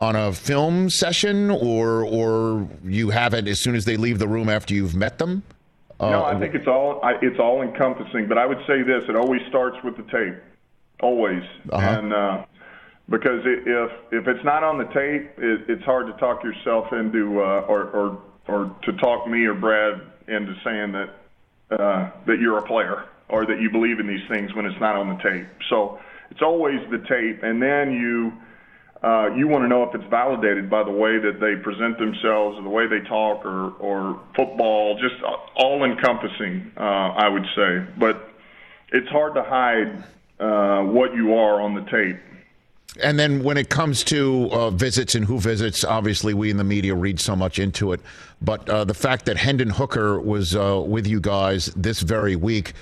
[0.00, 4.28] on a film session, or or you have it as soon as they leave the
[4.28, 5.44] room after you've met them.
[6.00, 8.26] no, I think it's all I, it's all encompassing.
[8.26, 10.34] But I would say this: it always starts with the tape,
[11.00, 11.44] always.
[11.70, 11.86] Uh-huh.
[11.86, 12.44] And uh,
[13.08, 17.40] because if if it's not on the tape, it, it's hard to talk yourself into
[17.40, 21.10] uh, or or or to talk me or Brad into saying that
[21.70, 24.94] uh, that you're a player or that you believe in these things when it's not
[24.94, 25.46] on the tape.
[25.70, 25.98] So
[26.30, 28.32] it's always the tape, and then you
[29.02, 32.56] uh, you want to know if it's validated by the way that they present themselves
[32.56, 35.22] or the way they talk or or football, just
[35.56, 36.70] all encompassing.
[36.76, 38.30] Uh, I would say, but
[38.92, 40.04] it's hard to hide
[40.38, 42.18] uh, what you are on the tape.
[43.00, 46.64] And then when it comes to uh, visits and who visits, obviously we in the
[46.64, 48.00] media read so much into it.
[48.42, 52.74] But uh, the fact that Hendon Hooker was uh, with you guys this very week,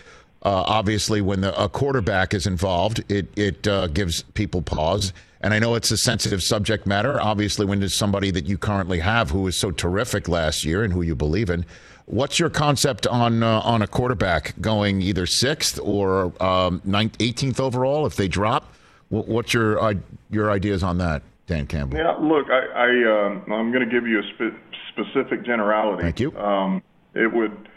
[0.43, 5.13] uh, obviously when the, a quarterback is involved, it it uh, gives people pause.
[5.43, 7.21] And I know it's a sensitive subject matter.
[7.21, 10.93] Obviously, when there's somebody that you currently have who was so terrific last year and
[10.93, 11.65] who you believe in,
[12.07, 18.07] what's your concept on uh, on a quarterback going either sixth or um, 18th overall
[18.07, 18.75] if they drop?
[19.11, 19.95] What's your
[20.31, 21.99] your ideas on that, Dan Campbell?
[21.99, 24.57] Yeah, look, I, I um, I'm going to give you a spe-
[24.93, 26.03] specific generality.
[26.03, 26.37] Thank you.
[26.39, 26.81] Um,
[27.15, 27.69] it would.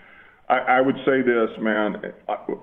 [0.48, 2.14] I, I would say this, man,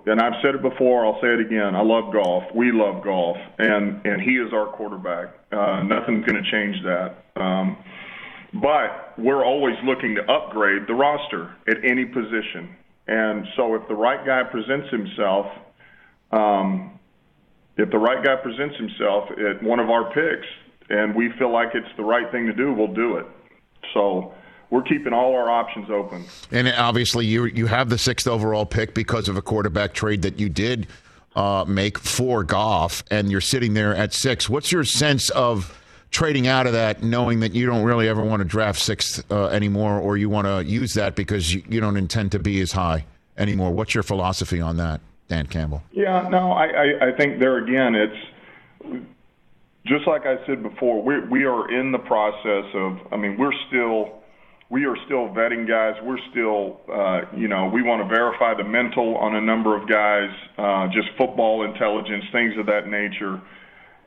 [0.06, 1.04] and I've said it before.
[1.04, 1.74] I'll say it again.
[1.74, 2.44] I love Goff.
[2.54, 5.34] We love Goff, and and he is our quarterback.
[5.50, 7.24] Uh, nothing's going to change that.
[7.42, 7.76] Um,
[8.54, 12.76] but we're always looking to upgrade the roster at any position.
[13.08, 15.46] And so if the right guy presents himself,
[16.30, 16.99] um,
[17.80, 20.46] if the right guy presents himself at one of our picks
[20.88, 23.26] and we feel like it's the right thing to do, we'll do it.
[23.94, 24.34] So
[24.70, 26.24] we're keeping all our options open.
[26.50, 30.38] And obviously, you you have the sixth overall pick because of a quarterback trade that
[30.38, 30.86] you did
[31.34, 34.48] uh, make for Goff, and you're sitting there at six.
[34.48, 35.76] What's your sense of
[36.10, 39.46] trading out of that, knowing that you don't really ever want to draft sixth uh,
[39.46, 42.72] anymore, or you want to use that because you, you don't intend to be as
[42.72, 43.04] high
[43.36, 43.70] anymore?
[43.70, 45.00] What's your philosophy on that?
[45.30, 45.80] Dan Campbell?
[45.92, 49.06] Yeah, no, I, I, I think there again, it's
[49.86, 51.02] just like I said before.
[51.02, 52.98] We we are in the process of.
[53.12, 54.20] I mean, we're still
[54.70, 55.94] we are still vetting guys.
[56.02, 59.88] We're still, uh, you know, we want to verify the mental on a number of
[59.88, 63.40] guys, uh, just football intelligence, things of that nature.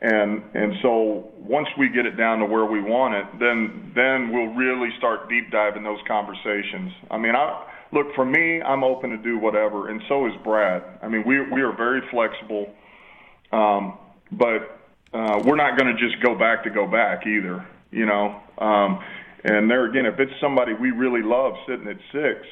[0.02, 4.34] And and so once we get it down to where we want it, then then
[4.34, 6.92] we'll really start deep diving those conversations.
[7.10, 10.84] I mean, I look for me, I'm open to do whatever, and so is Brad.
[11.02, 12.74] I mean, we we are very flexible,
[13.52, 13.98] um,
[14.32, 14.80] but
[15.14, 17.66] uh, we're not going to just go back to go back either.
[17.92, 19.04] You know, um,
[19.44, 22.48] and there again, if it's somebody we really love sitting at six,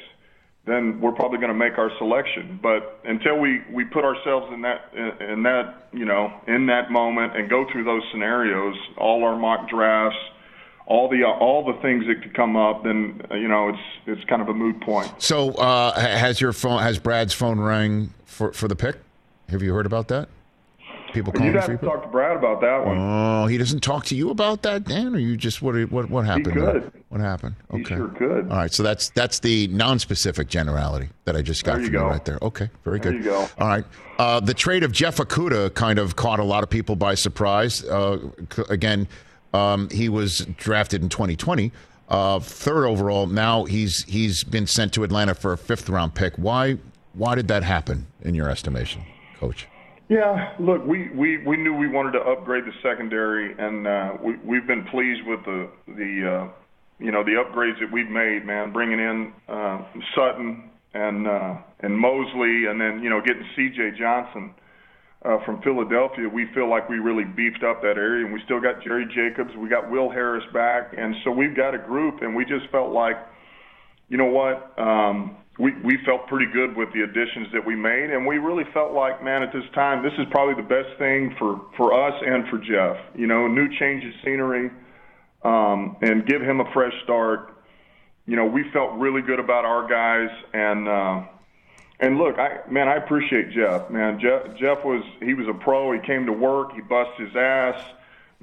[0.64, 2.60] then we're probably going to make our selection.
[2.62, 7.36] But until we we put ourselves in that in that you know in that moment
[7.36, 10.18] and go through those scenarios, all our mock drafts
[10.86, 14.42] all the all the things that could come up, then you know it's it's kind
[14.42, 15.10] of a moot point.
[15.18, 18.96] So uh, has your phone has Brad's phone rang for for the pick?
[19.48, 20.28] Have you heard about that?
[21.12, 22.96] People calling You'd have to talk to Brad about that one.
[22.98, 26.24] Oh, he doesn't talk to you about that, Dan, or you just what what what
[26.24, 26.46] happened?
[26.46, 26.92] He could.
[27.10, 27.54] What happened?
[27.70, 28.50] Okay, he sure could.
[28.50, 31.94] All right, so that's that's the non-specific generality that I just got there you from
[31.94, 32.04] go.
[32.04, 32.38] you right there.
[32.40, 33.24] Okay, very there good.
[33.24, 33.48] You go.
[33.58, 33.84] All right,
[34.18, 37.84] uh, the trade of Jeff Okudah kind of caught a lot of people by surprise.
[37.84, 38.30] Uh,
[38.70, 39.06] again
[39.52, 41.72] um, he was drafted in 2020,
[42.08, 43.26] uh, third overall.
[43.26, 46.34] Now he's he's been sent to Atlanta for a fifth round pick.
[46.36, 46.78] Why
[47.14, 49.02] why did that happen in your estimation,
[49.38, 49.66] Coach?
[50.08, 54.36] Yeah, look, we, we, we knew we wanted to upgrade the secondary, and uh, we
[54.44, 56.48] we've been pleased with the the uh,
[56.98, 58.72] you know the upgrades that we've made, man.
[58.72, 59.82] Bringing in uh,
[60.14, 63.92] Sutton and uh, and Moseley, and then you know getting C.J.
[63.98, 64.54] Johnson
[65.24, 68.60] uh, from Philadelphia, we feel like we really beefed up that area, and we still
[68.60, 72.34] got Jerry Jacobs, we got Will Harris back, and so we've got a group, and
[72.34, 73.16] we just felt like,
[74.08, 78.10] you know what, um, we we felt pretty good with the additions that we made,
[78.10, 81.34] and we really felt like, man, at this time, this is probably the best thing
[81.38, 82.96] for for us and for Jeff.
[83.14, 84.70] You know, new change of scenery,
[85.44, 87.54] um, and give him a fresh start.
[88.26, 90.88] You know, we felt really good about our guys, and.
[90.88, 91.31] Uh,
[92.02, 93.88] and look, I man, I appreciate Jeff.
[93.88, 95.92] Man, Jeff, Jeff was he was a pro.
[95.92, 96.72] He came to work.
[96.74, 97.80] He busted his ass.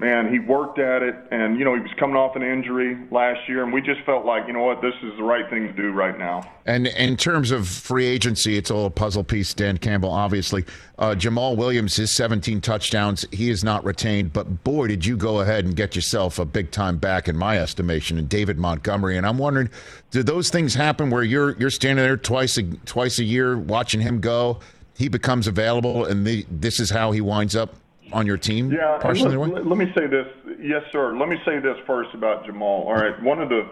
[0.00, 3.46] Man, he worked at it, and you know he was coming off an injury last
[3.46, 5.72] year, and we just felt like you know what, this is the right thing to
[5.74, 6.50] do right now.
[6.64, 9.52] And in terms of free agency, it's all a puzzle piece.
[9.52, 10.64] Dan Campbell, obviously,
[10.98, 14.32] uh, Jamaal Williams, his 17 touchdowns, he is not retained.
[14.32, 17.58] But boy, did you go ahead and get yourself a big time back, in my
[17.58, 19.18] estimation, and David Montgomery.
[19.18, 19.68] And I'm wondering,
[20.12, 24.00] do those things happen where you're you're standing there twice a twice a year watching
[24.00, 24.60] him go?
[24.96, 27.74] He becomes available, and the, this is how he winds up
[28.12, 28.70] on your team?
[28.72, 30.26] Yeah, let, let, me say this.
[30.60, 31.16] Yes, sir.
[31.16, 32.86] Let me say this first about Jamaal.
[32.86, 33.68] All right, one of the,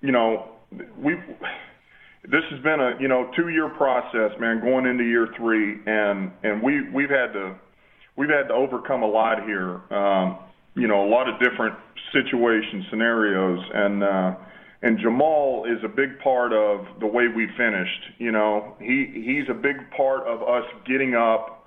[0.00, 0.48] you know,
[0.98, 1.16] we.
[2.24, 6.32] This has been a you know two year process, man, going into year three, and
[6.42, 7.54] and we we've had to
[8.16, 9.80] we've had to overcome a lot here.
[9.92, 10.38] Um,
[10.74, 11.76] you know, a lot of different
[12.12, 14.34] situations, scenarios, and uh,
[14.82, 18.00] and Jamaal is a big part of the way we finished.
[18.18, 21.57] You know, he he's a big part of us getting up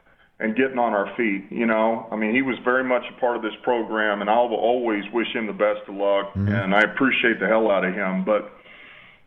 [0.41, 1.45] and getting on our feet.
[1.51, 4.53] You know, I mean, he was very much a part of this program, and I'll
[4.53, 6.47] always wish him the best of luck, mm-hmm.
[6.47, 8.25] and I appreciate the hell out of him.
[8.25, 8.51] But,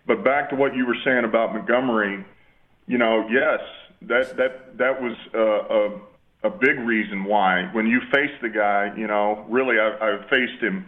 [0.07, 2.25] but back to what you were saying about Montgomery,
[2.87, 3.61] you know, yes,
[4.03, 8.93] that that that was uh, a a big reason why when you face the guy,
[8.97, 10.87] you know, really I, I've faced him,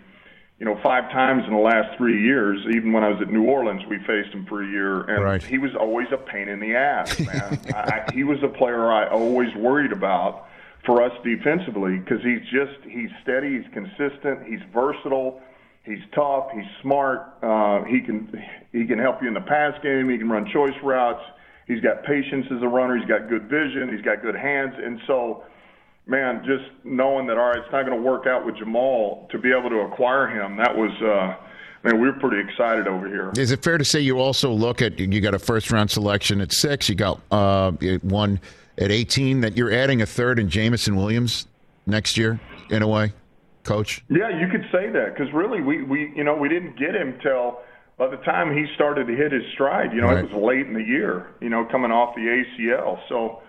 [0.59, 2.59] you know, five times in the last three years.
[2.75, 5.43] Even when I was at New Orleans, we faced him for a year, and Right.
[5.43, 7.61] he was always a pain in the ass, man.
[7.75, 10.47] I, he was a player I always worried about
[10.85, 15.41] for us defensively because he's just he's steady, he's consistent, he's versatile.
[15.85, 16.49] He's tough.
[16.53, 17.37] He's smart.
[17.45, 18.29] Uh, he can
[18.73, 20.11] he can help you in the pass game.
[20.11, 21.23] He can run choice routes.
[21.69, 22.97] He's got patience as a runner.
[22.97, 23.91] He's got good vision.
[23.95, 24.75] He's got good hands.
[24.83, 25.45] And so,
[26.07, 29.39] man, just knowing that all right, it's not going to work out with Jamaal to
[29.39, 31.37] be able to acquire him, that was uh,
[31.93, 33.33] mean, we were pretty excited over here.
[33.37, 36.41] Is it fair to say you also look at you got a first round selection
[36.41, 38.41] at six, you got uh, one
[38.79, 41.47] at eighteen that you're adding a third in Jameson Williams
[41.87, 42.41] next year
[42.71, 43.13] in a way,
[43.65, 44.03] Coach?
[44.09, 47.19] Yeah, you could say that because really, we we you know we didn't get him
[47.23, 47.61] till
[47.99, 49.93] by the time he started to hit his stride.
[49.93, 50.25] You know, Right.
[50.25, 51.29] it was late in the year.
[51.41, 53.43] You know, coming off the ACL, so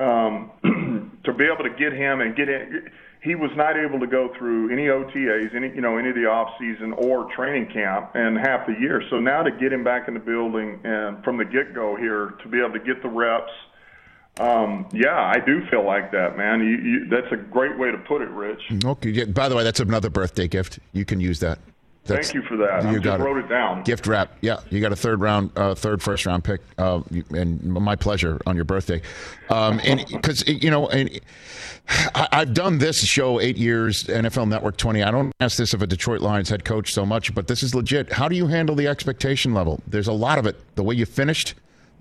[0.00, 0.50] um,
[1.24, 2.90] to be able to get him and get in,
[3.22, 6.26] he was not able to go through any OTAs, any you know any of the
[6.26, 9.02] off season or training camp and half the year.
[9.10, 12.34] So now to get him back in the building and from the get go here
[12.42, 13.52] to be able to get the reps.
[14.38, 16.60] Um, yeah, I do feel like that, man.
[16.60, 18.62] You, you, that's a great way to put it, Rich.
[18.82, 19.10] Okay.
[19.10, 20.78] yeah, By the way, that's another birthday gift.
[20.92, 21.58] You can use that.
[22.04, 22.84] That's- Thank you for that.
[22.86, 23.82] I You just got wrote it down.
[23.84, 24.32] Gift wrap.
[24.40, 28.40] Yeah, you got a third round, uh, third first round pick, uh, and my pleasure
[28.46, 29.02] on your birthday.
[29.50, 31.20] Um, and because you know, and
[32.14, 35.02] I, I've done this show eight years, NFL Network twenty.
[35.02, 37.74] I don't ask this of a Detroit Lions head coach so much, but this is
[37.74, 38.12] legit.
[38.12, 39.80] How do you handle the expectation level?
[39.86, 40.56] There's a lot of it.
[40.76, 41.54] The way you finished,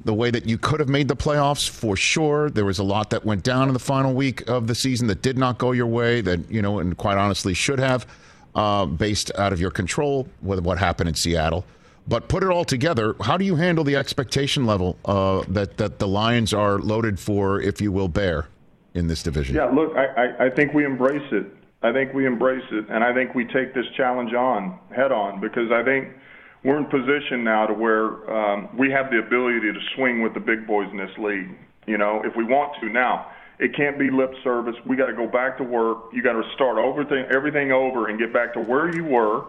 [0.06, 2.50] the way that you could have made the playoffs for sure.
[2.50, 5.22] There was a lot that went down in the final week of the season that
[5.22, 6.22] did not go your way.
[6.22, 8.08] That you know, and quite honestly, should have,
[8.56, 11.66] uh, based out of your control with what happened in Seattle.
[12.08, 16.00] But put it all together, how do you handle the expectation level uh, that that
[16.00, 18.48] the Lions are loaded for, if you will, bear
[18.96, 19.56] in this division?
[19.56, 21.46] Yeah, look, I, I, I think we embrace it.
[21.82, 25.40] I think we embrace it, and I think we take this challenge on head on
[25.40, 26.10] because I think
[26.64, 30.42] we're in position now to where um, we have the ability to swing with the
[30.42, 31.56] big boys in this league.
[31.86, 32.90] You know, if we want to.
[32.90, 33.28] Now,
[33.60, 34.76] it can't be lip service.
[34.86, 36.14] We got to go back to work.
[36.14, 39.46] You got to start everything everything over and get back to where you were,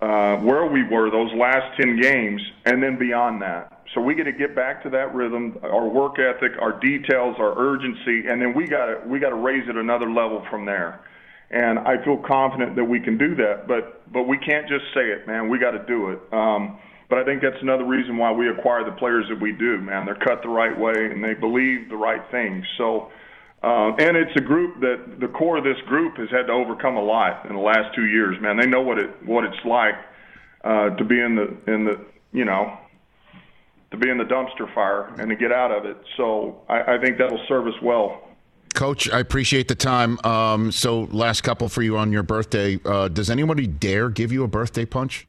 [0.00, 3.82] uh, where we were those last ten games, and then beyond that.
[3.94, 7.58] So we got to get back to that rhythm, our work ethic, our details, our
[7.58, 11.00] urgency, and then we got to we got to raise it another level from there.
[11.50, 15.10] And I feel confident that we can do that, but but we can't just say
[15.10, 15.48] it, man.
[15.48, 16.20] We got to do it.
[16.32, 16.78] Um,
[17.12, 20.06] but I think that's another reason why we acquire the players that we do, man.
[20.06, 22.64] They're cut the right way and they believe the right things.
[22.78, 23.10] So,
[23.62, 26.96] uh, and it's a group that the core of this group has had to overcome
[26.96, 28.56] a lot in the last two years, man.
[28.56, 29.96] They know what it what it's like
[30.64, 32.00] uh, to be in the in the
[32.32, 32.78] you know
[33.90, 35.98] to be in the dumpster fire and to get out of it.
[36.16, 38.26] So I, I think that'll serve us well.
[38.72, 40.18] Coach, I appreciate the time.
[40.24, 42.80] Um, so, last couple for you on your birthday.
[42.82, 45.28] Uh, does anybody dare give you a birthday punch?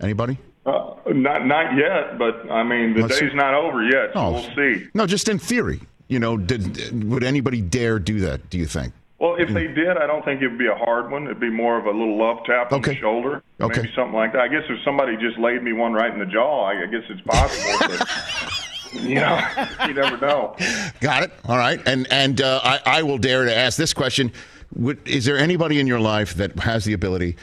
[0.00, 0.38] Anybody?
[0.66, 3.36] Uh, not not yet, but I mean the Let's day's see.
[3.36, 4.12] not over yet.
[4.14, 4.32] So Oh.
[4.32, 4.86] we'll see.
[4.94, 5.80] No, just in theory.
[6.08, 8.48] You know, did, would anybody dare do that?
[8.50, 8.92] Do you think?
[9.18, 11.24] Well, if they did, I don't think it would be a hard one.
[11.24, 13.80] It'd be more of a little love tap on the shoulder, Okay.
[13.80, 14.42] maybe something like that.
[14.42, 17.04] I guess if somebody just laid me one right in the jaw, I I guess
[17.08, 17.96] it's possible.
[17.96, 19.40] but you know,
[19.86, 20.56] you never know.
[21.00, 21.32] Got it.
[21.46, 21.80] All right.
[21.86, 24.30] And and uh, I, I will dare to ask this question:
[24.76, 27.36] Would, Is there anybody in your life that has the ability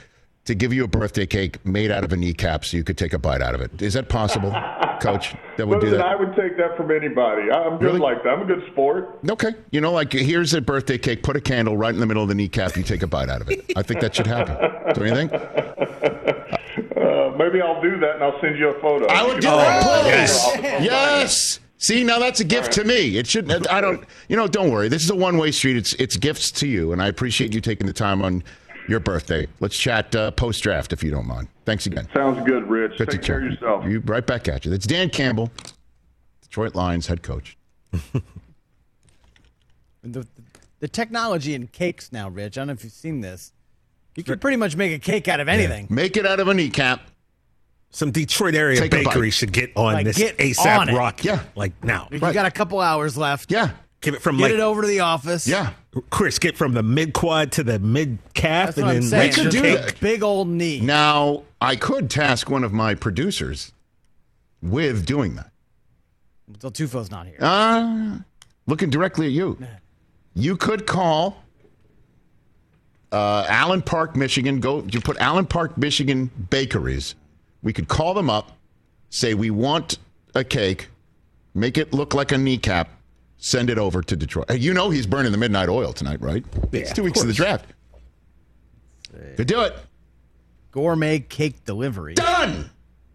[0.45, 3.13] to give you a birthday cake made out of a kneecap so you could take
[3.13, 3.82] a bite out of it?
[3.82, 4.51] Is that possible,
[5.01, 5.36] Coach?
[5.58, 6.08] That would do Listen, that.
[6.08, 7.51] I would take that from anybody.
[7.51, 7.99] I'm good Really?
[7.99, 8.30] like that.
[8.34, 9.19] I'm a good sport.
[9.30, 9.51] Okay.
[9.71, 11.21] You know, like here's a birthday cake.
[11.23, 12.75] Put a candle right in the middle of the kneecap.
[12.75, 13.71] You take a bite out of it.
[13.75, 14.58] I think that should happen.
[14.93, 15.32] Do you think?
[16.95, 19.06] Uh, maybe I'll do that and I'll send you a photo.
[19.08, 19.84] I would do You that.
[19.86, 20.63] Oh, Please.
[20.63, 20.84] yes.
[20.84, 21.60] Yes.
[21.77, 23.17] See, now that's a gift to me.
[23.17, 23.51] It should.
[23.67, 24.06] I don't.
[24.30, 24.88] You know, don't worry.
[24.88, 25.75] This is a one-way street.
[25.77, 28.43] It's it's gifts to you, and I appreciate you taking the time on
[28.91, 29.47] your birthday.
[29.60, 31.47] Let's chat uh, post draft if you don't mind.
[31.65, 32.08] Thanks again.
[32.13, 32.97] Sounds good, Rich.
[32.97, 33.86] Good to Take care of yourself.
[33.86, 34.71] You right back at you.
[34.71, 35.49] That's Dan Campbell,
[36.41, 37.57] Detroit Lions head coach.
[40.03, 40.26] The,
[40.80, 42.57] the technology in cakes now, Rich.
[42.57, 43.53] I don't know if you've seen this.
[44.16, 45.86] You can pretty much make a cake out of anything.
[45.91, 47.01] Make it out of a kneecap.
[47.91, 51.24] Some Detroit area Take bakery should get on Like, this get ASAP on rock.
[51.24, 51.43] Yeah.
[51.55, 52.07] Like now.
[52.11, 53.51] You got a couple hours left.
[53.51, 53.72] Yeah.
[53.99, 55.47] Give it from Get like it over to the office.
[55.47, 55.74] Yeah.
[56.10, 59.32] Chris, get from the mid quad to the mid calf and then saying.
[59.32, 59.92] They could Just do a.
[60.00, 60.80] Big old knee.
[60.80, 63.74] Now I could task one of my producers
[64.62, 65.52] with doing that.
[66.48, 67.38] Until Tufo's not here.
[67.39, 68.20] Uh,
[68.68, 69.58] looking directly at you.
[70.34, 71.44] You could call
[73.12, 74.60] uh, Allen Park, Michigan.
[74.60, 74.86] Go.
[74.89, 77.16] You put Allen Park, Michigan bakeries.
[77.64, 78.58] We could call them up,
[79.10, 79.98] say we want
[80.34, 80.88] a cake,
[81.54, 82.89] make it look like a kneecap,
[83.44, 84.46] Send it over to Detroit.
[84.52, 86.46] Hey, you know he's burning the midnight oil tonight, right?
[86.72, 87.66] it's Yeah, two of weeks to the draft.
[89.36, 89.76] Could do it.
[90.70, 92.70] Gourmet cake delivery Done.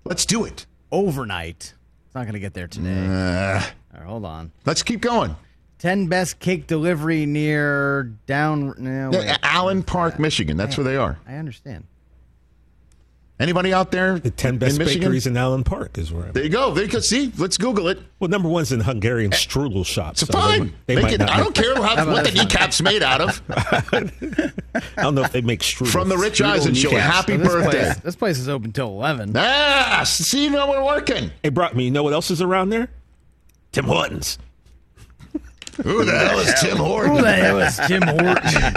[0.05, 0.66] Let's do it.
[0.91, 1.74] overnight.
[2.07, 3.07] It's not going to get there today.
[3.07, 3.61] Uh,
[3.95, 4.51] All right, hold on.
[4.66, 5.37] let's keep going.
[5.79, 8.74] 10 best cake delivery near down.
[8.79, 9.39] No, wait.
[9.45, 10.57] Allen Park, Michigan.
[10.57, 11.18] That's where they are.
[11.27, 11.85] I understand.
[13.39, 14.18] Anybody out there?
[14.18, 15.03] The 10 best in Michigan?
[15.03, 16.72] bakeries in Allen Park is where I'm There you go.
[16.72, 17.01] There you go.
[17.01, 17.99] See, let's Google it.
[18.18, 20.22] Well, number one's in Hungarian strudel shops.
[20.22, 20.59] It's so fine.
[20.61, 23.20] might- They, Make might it- not I don't care how, what the kneecap's made out
[23.20, 23.43] of.
[23.51, 25.89] I don't know if they make strudel.
[25.89, 27.14] From the Rich Eisen Show, kneecaps.
[27.14, 27.70] happy So this birthday.
[27.84, 29.32] Place, this place is open till 11.
[29.37, 31.30] Ah, see, now we're working.
[31.43, 32.89] Hey, Brock, me, you know what else is around there?
[33.72, 34.39] Tim Hortons.
[35.82, 37.16] Who the hell is Tim Horton?
[37.16, 38.74] Who the hell is Tim Horton?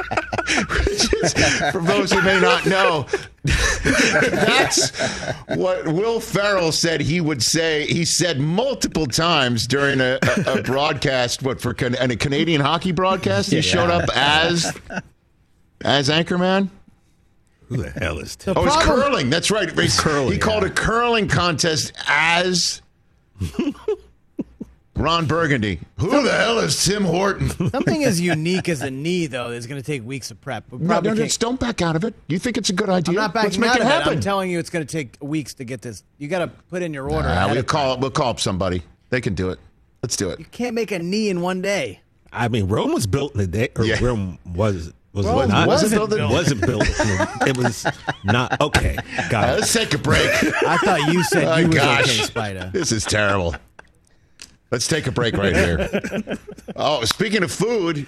[0.44, 3.06] For those who may not know,
[3.44, 4.90] that's
[5.54, 7.86] what Will Ferrell said he would say.
[7.86, 12.60] He said multiple times during a, a, a broadcast, what for can, and a Canadian
[12.60, 14.72] hockey broadcast, he showed up as
[15.82, 16.70] as anchorman.
[17.68, 18.54] Who the hell is The Tim?
[18.56, 19.30] Oh, it's curling.
[19.30, 19.68] That's right.
[19.68, 22.82] He, Curling, he called a curling contest as
[24.96, 25.80] Ron Burgundy.
[25.98, 27.48] Who the hell is Tim Horton?
[27.70, 30.70] Something as unique as a knee, though, is going to take weeks of prep.
[30.70, 32.14] We No, no, just don't back out of it.
[32.28, 33.12] You think it's a good idea?
[33.12, 34.12] I'm not backing Let's make out it of happen.
[34.12, 34.16] it.
[34.16, 36.04] I'm telling you, it's going to take weeks to get this.
[36.18, 37.28] You got to put in your order.
[37.28, 38.00] Ah, ahead we'll call time.
[38.02, 38.82] we'll call up somebody.
[39.10, 39.58] They can do it.
[40.02, 40.38] Let's do it.
[40.38, 42.00] You can't make a knee in one day.
[42.32, 43.70] I mean, Rome was built in a day.
[43.76, 43.98] Or Yeah.
[44.02, 46.10] Rome was was Rome not wasn't built.
[46.10, 46.82] built wasn't built.
[47.46, 47.86] it was
[48.24, 48.96] not okay.
[49.18, 49.52] Uh, Got it.
[49.60, 50.28] let's take a break.
[50.66, 52.00] I thought you said My you was gosh.
[52.02, 52.70] okay, Spider.
[52.72, 53.54] This is terrible.
[54.74, 55.88] Let's take a break right here.
[56.74, 58.06] Oh, speaking of food,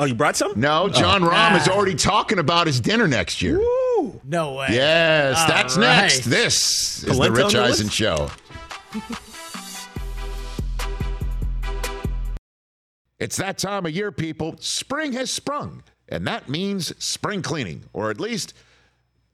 [0.00, 0.58] Oh, you brought some?
[0.58, 0.88] no, oh.
[0.88, 1.72] Jon Rahm is ah.
[1.72, 3.58] already talking about his dinner next year.
[4.24, 4.66] No way.
[4.70, 5.82] Yes, All that's right.
[5.82, 6.24] next.
[6.24, 7.96] This is the Polenta on Rich Eisen list?
[7.96, 8.28] Show.
[13.20, 14.56] It's that time of year, people.
[14.58, 18.54] Spring has sprung, and that means spring cleaning, or at least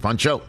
[0.00, 0.42] Fun show.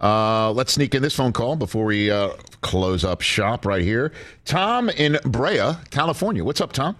[0.00, 2.30] Uh, let's sneak in this phone call before we uh,
[2.62, 4.12] close up shop right here.
[4.44, 6.42] Tom in Brea, California.
[6.44, 6.96] What's up, Tom?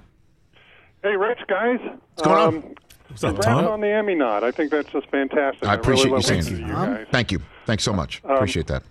[1.02, 1.78] Hey, Rich, guys.
[1.82, 2.74] What's going on?
[3.08, 3.66] What's up, Congrats Tom?
[3.66, 4.42] on the Emmy nod.
[4.44, 5.66] I think that's just fantastic.
[5.66, 6.68] I appreciate really you saying love listening it.
[6.68, 7.06] you guys.
[7.10, 7.40] Thank you.
[7.66, 8.20] Thanks so much.
[8.24, 8.82] Appreciate that.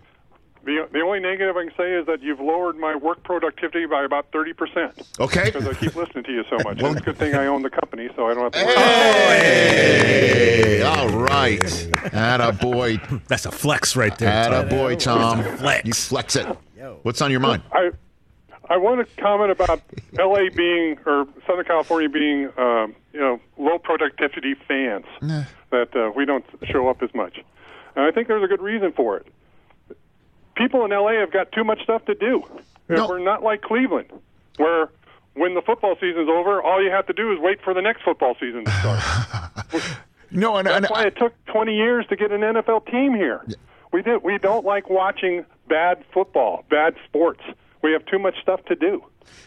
[0.66, 4.06] The, the only negative I can say is that you've lowered my work productivity by
[4.06, 5.20] about 30%.
[5.20, 5.44] Okay.
[5.46, 6.82] Because I keep listening to you so much.
[6.82, 8.76] Well- it's a good thing I own the company, so I don't have to worry
[8.78, 11.90] Hey, all right.
[12.14, 12.98] Atta boy.
[13.28, 14.30] That's a flex right there.
[14.30, 14.70] Atta Tom.
[14.70, 15.44] boy, Tom.
[15.58, 15.86] flex.
[15.86, 16.48] You flex it.
[17.04, 17.64] What's on your mind?
[17.72, 17.92] I
[18.70, 19.82] I want to comment about
[20.18, 20.50] L.A.
[20.50, 25.06] being or Southern California being um, you know low productivity fans
[25.72, 27.40] that uh, we don't show up as much,
[27.96, 29.28] and I think there's a good reason for it.
[30.56, 31.16] People in L.A.
[31.16, 32.44] have got too much stuff to do.
[32.90, 33.08] No.
[33.08, 34.12] We're not like Cleveland,
[34.58, 34.90] where
[35.34, 38.04] when the football season's over, all you have to do is wait for the next
[38.04, 39.84] football season to start.
[40.34, 43.46] No, and, and That's why it took 20 years to get an NFL team here.
[43.92, 44.24] We did.
[44.24, 47.42] We don't like watching bad football, bad sports.
[47.84, 49.04] We have too much stuff to do.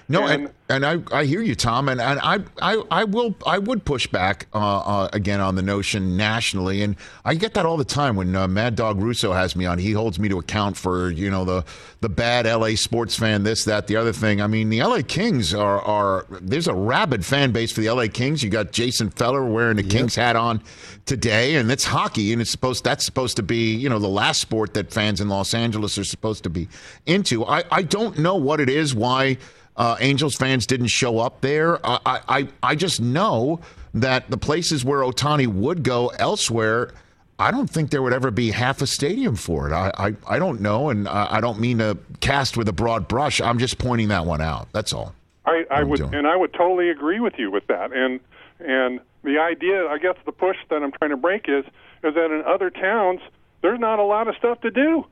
[0.08, 3.58] No, and, and I, I hear you, Tom, and, and I, I I will I
[3.58, 7.76] would push back uh, uh, again on the notion nationally, and I get that all
[7.76, 9.78] the time when uh, Mad Dog Russo has me on.
[9.78, 11.64] He holds me to account for you know the
[12.02, 14.40] the bad LA sports fan, this that the other thing.
[14.40, 18.06] I mean, the LA Kings are are there's a rabid fan base for the LA
[18.06, 18.44] Kings.
[18.44, 20.62] You got Jason Feller wearing the Kings hat on
[21.04, 24.40] today, and it's hockey, and it's supposed that's supposed to be you know the last
[24.40, 26.68] sport that fans in Los Angeles are supposed to be
[27.06, 27.44] into.
[27.44, 29.38] I I don't know what it is why
[29.76, 31.84] uh, Angels fans didn't show up there.
[31.86, 33.60] I, I, I just know
[33.94, 36.92] that the places where Ohtani would go elsewhere,
[37.38, 39.72] I don't think there would ever be half a stadium for it.
[39.72, 43.08] I, I, I don't know, and I, I don't mean to cast with a broad
[43.08, 43.40] brush.
[43.40, 44.68] I'm just pointing that one out.
[44.72, 45.14] That's all.
[45.44, 46.14] I, I would, doing.
[46.14, 47.92] and I would totally agree with you with that.
[47.92, 48.20] And
[48.58, 51.64] and the idea, I guess, the push that I'm trying to break is
[52.02, 53.20] is that in other towns
[53.62, 55.06] there's not a lot of stuff to do.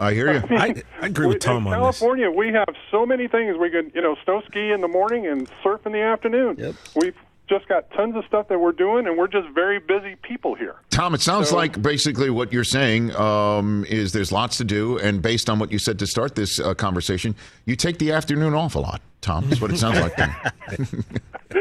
[0.00, 0.56] I hear you.
[0.56, 1.98] I, I agree with Tom in on this.
[1.98, 3.56] California, we have so many things.
[3.58, 6.56] We can, you know, snow ski in the morning and surf in the afternoon.
[6.58, 6.74] Yep.
[6.96, 7.16] We've
[7.48, 10.74] just got tons of stuff that we're doing, and we're just very busy people here.
[10.90, 14.98] Tom, it sounds So- like basically what you're saying um, is there's lots to do,
[14.98, 18.52] and based on what you said to start this uh, conversation, you take the afternoon
[18.54, 19.00] off a lot.
[19.20, 20.14] Tom, is what it sounds like.
[20.16, 21.02] to me.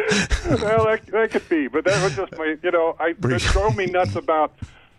[0.61, 3.75] well, that, that could be, but that was just my, you know, I, it drove
[3.75, 4.53] me nuts about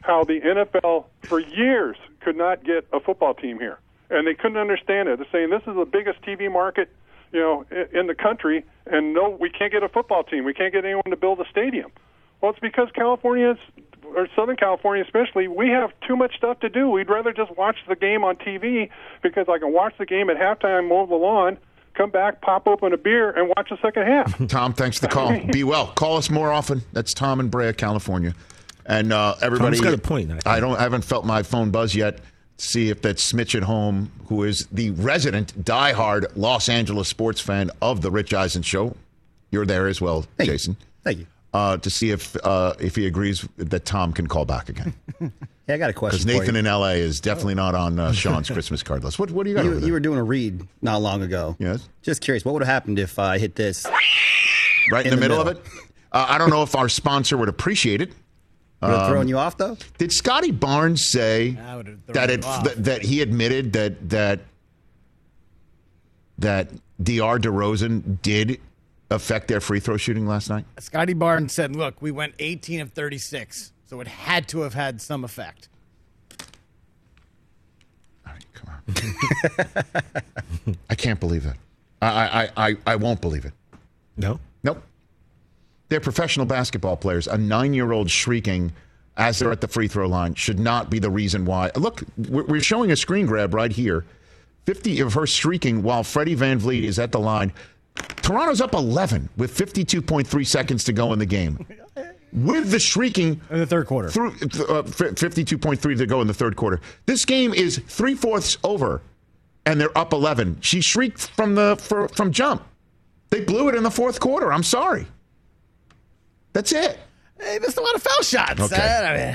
[0.07, 3.79] how the NFL for years could not get a football team here,
[4.11, 5.19] and they couldn't understand it.
[5.19, 6.89] They're saying this is the biggest TV market,
[7.33, 10.45] you know, in, the country, and no, we can't get a football team.
[10.45, 11.91] We can't get anyone to build a stadium.
[12.41, 13.59] Well, it's because California's
[14.15, 16.89] or Southern California especially, we have too much stuff to do.
[16.89, 18.89] We'd rather just watch the game on TV
[19.23, 21.59] because I can watch the game at halftime, mow the lawn,
[21.95, 24.49] come back, pop open a beer, and watch the second half.
[24.49, 25.39] Tom, thanks for the call.
[25.53, 25.89] Be well.
[25.89, 26.83] Call us more often.
[26.93, 28.35] That's Tom in Brea, California.
[28.89, 30.57] And uh, everybody, Tom's got a point, I.
[30.57, 32.21] I don't, I haven't felt my phone buzz yet.
[32.59, 37.71] See if that's Smitch at home, who is the resident, diehard Los Angeles sports fan
[37.83, 38.97] of the Rich Eisen Show.
[39.51, 40.77] You're there as well, Jason.
[41.05, 41.27] Thank you.
[41.53, 44.95] Uh, to see if uh, if he agrees that Tom can call back again.
[45.67, 46.19] Hey, I got a question.
[46.19, 46.59] Because for Nathan you.
[46.61, 46.95] in L.A.
[46.95, 49.19] is definitely not on uh, Sean's Christmas card list.
[49.19, 49.87] What What do you got over You, there?
[49.89, 51.57] you were doing a read not long ago.
[51.59, 51.89] Yes.
[52.03, 53.85] Just curious, what would have happened if I hit this
[54.93, 55.59] right in, the, middle, of it.
[56.13, 58.13] Uh, I don't know if our sponsor would appreciate it.
[58.83, 59.77] Would it thrown Um, you off though?
[59.99, 62.65] Did Scottie Barnes say I would have thrown that it off.
[62.65, 64.41] that, that he admitted that that
[66.39, 66.71] that
[67.03, 68.61] Diar DeRozan did
[69.11, 70.67] affect their free throw shooting last night?
[70.79, 75.01] Scottie Barnes said, "Look, we went 18 of 36, so it had to have had
[75.01, 75.69] some effect."
[78.53, 81.55] Come on, I can't believe it.
[82.03, 83.53] I I, I, I won't believe it.
[84.17, 84.41] No.
[84.63, 84.83] Nope.
[85.89, 87.27] They're professional basketball players.
[87.27, 88.73] A nine year old shrieking
[89.17, 91.71] as they're at the free throw line should not be the reason why.
[91.77, 94.05] Look, we're showing a screen grab right here.
[94.67, 97.53] 50 of her shrieking while Freddie VanVleet is at the line.
[98.17, 101.65] Toronto's up 11 with 52.3 seconds to go in the game.
[102.33, 106.57] With the shrieking in the third quarter, through uh, 52.3 to go in the third
[106.57, 106.81] quarter.
[107.07, 109.01] This game is three fourths over,
[109.65, 110.59] and they're up 11.
[110.61, 112.65] She shrieked from the for, from jump.
[113.31, 114.53] They blew it in the fourth quarter.
[114.53, 115.07] I'm sorry.
[116.57, 116.99] That's it.
[117.37, 118.59] They missed a lot of foul shots.
[118.63, 118.77] Okay.
[118.81, 119.35] I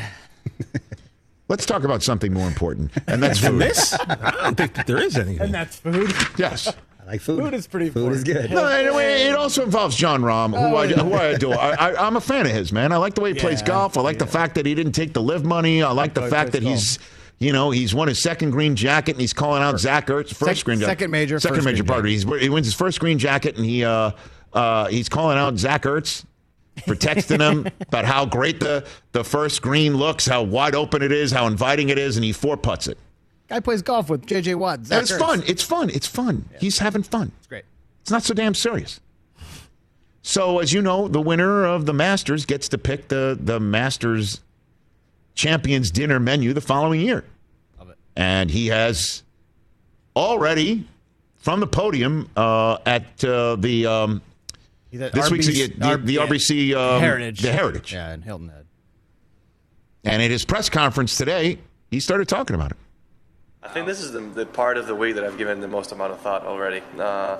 [0.58, 0.72] mean,
[1.50, 3.60] Let's talk about something more important, and that's food.
[3.60, 3.94] Miss?
[4.00, 5.40] I don't think that there is anything.
[5.40, 6.12] and that's food.
[6.36, 6.68] Yes.
[7.00, 7.44] I like food.
[7.44, 7.92] Food is pretty.
[7.92, 8.50] Food is good.
[8.50, 11.60] No, anyway, it also involves Jon Rahm, who I who I adore.
[11.60, 12.92] I, I, I'm a fan of his, man.
[12.92, 14.00] I like the way he plays golf.
[14.00, 15.84] I like the fact that he didn't take the LIV money.
[15.84, 17.00] I like the fact that plays he's,
[17.38, 20.62] you know, he's won his second green jacket and he's calling out Zach Ertz first
[20.62, 20.90] Sec- green jacket.
[20.92, 22.06] second major, second major green part.
[22.08, 24.12] He's he wins his first green jacket and he uh
[24.54, 26.26] uh he's calling out Zach Ertz
[26.86, 31.12] for texting him about how great the the first green looks, how wide open it
[31.12, 32.98] is, how inviting it is, and he four putts it.
[33.48, 34.56] Guy plays golf with J.J.
[34.56, 34.80] Watt.
[34.80, 35.20] And it's Ertz.
[35.20, 35.44] fun.
[35.46, 35.90] It's fun.
[35.90, 36.46] It's fun.
[36.60, 37.34] He's having fun.
[37.38, 37.66] It's great.
[38.02, 39.02] It's not so damn serious.
[40.22, 44.40] So, as you know, the winner of the Masters gets to pick the, the Masters
[45.36, 47.26] Champions dinner menu the following year.
[47.80, 47.98] Love it.
[48.16, 49.24] And he has
[50.16, 50.88] already,
[51.38, 54.22] from the podium uh, at uh, the um,
[54.92, 57.40] He's at this week's RBC the, the, the RBC um, Heritage.
[57.40, 58.66] the Heritage, Yeah, in Hilton Head.
[60.04, 62.78] and at his press conference today, he started talking about it.
[63.64, 65.94] I think this is the, the part of the week that I've given the most
[65.94, 66.82] amount of thought already.
[67.00, 67.38] Uh,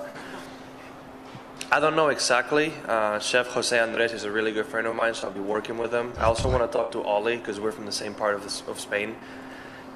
[1.70, 2.72] I don't know exactly.
[2.86, 5.76] Uh, Chef Jose Andres is a really good friend of mine, so I'll be working
[5.78, 6.12] with him.
[6.18, 8.62] I also want to talk to Oli because we're from the same part of, this,
[8.66, 9.14] of Spain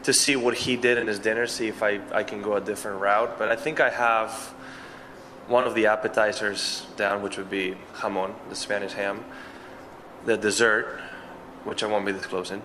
[0.02, 2.61] to see what he did in his dinner, see if I, I can go a
[2.61, 3.38] different route.
[3.38, 4.54] But I think I have
[5.49, 9.24] one of the appetizers down, which would be jamon, the Spanish ham,
[10.24, 11.01] the dessert,
[11.64, 12.62] which I won't be disclosing,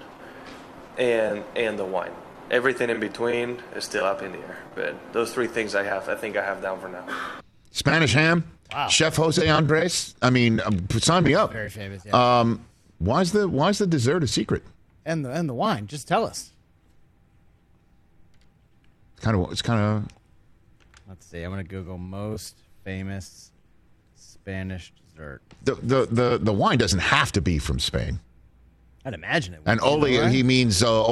[0.97, 2.11] and and the wine.
[2.49, 4.57] Everything in between is still up in the air.
[4.75, 7.05] But those three things I have, I think I have down for now.
[7.71, 8.43] Spanish ham.
[8.73, 8.87] Wow.
[8.87, 10.15] Chef Jose Andres.
[10.21, 11.53] I mean, um, sign me up.
[11.53, 12.39] Very famous, yeah.
[12.39, 12.65] Um,
[12.99, 14.63] why's the why's the dessert a secret?
[15.05, 15.87] and the and the wine.
[15.87, 16.51] Just tell us.
[19.21, 19.51] Kind of.
[19.51, 20.07] It's kind of.
[21.07, 21.43] Let's see.
[21.43, 23.51] I'm gonna Google most famous
[24.15, 25.41] Spanish dessert.
[25.63, 28.19] The, the the the wine doesn't have to be from Spain.
[29.05, 29.61] I'd imagine it.
[29.61, 30.31] would And be, Ole, right?
[30.31, 31.03] he means uh,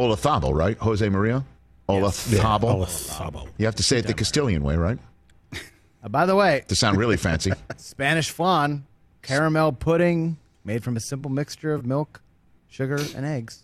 [0.54, 0.78] right?
[0.78, 1.44] Jose Maria
[1.88, 2.60] Olazabal.
[2.86, 3.48] Olazabal.
[3.58, 5.00] You have to say it the Castilian way, right?
[6.02, 7.52] Uh, by the way, To sound really fancy.
[7.76, 8.86] Spanish flan,
[9.22, 12.22] caramel pudding made from a simple mixture of milk,
[12.70, 13.64] sugar, and eggs.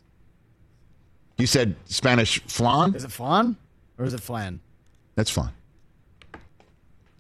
[1.38, 2.94] You said Spanish flan.
[2.94, 3.56] Is it flan
[3.98, 4.60] or is it flan?
[5.16, 5.52] That's fine.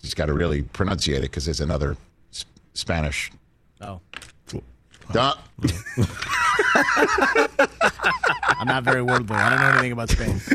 [0.05, 1.97] Just got to really pronunciate it because there's another
[2.31, 2.45] s-
[2.75, 3.31] Spanish.
[3.81, 3.99] Oh,
[5.11, 5.33] Duh.
[8.57, 9.31] I'm not very wordable.
[9.31, 10.39] I don't know anything about Spain.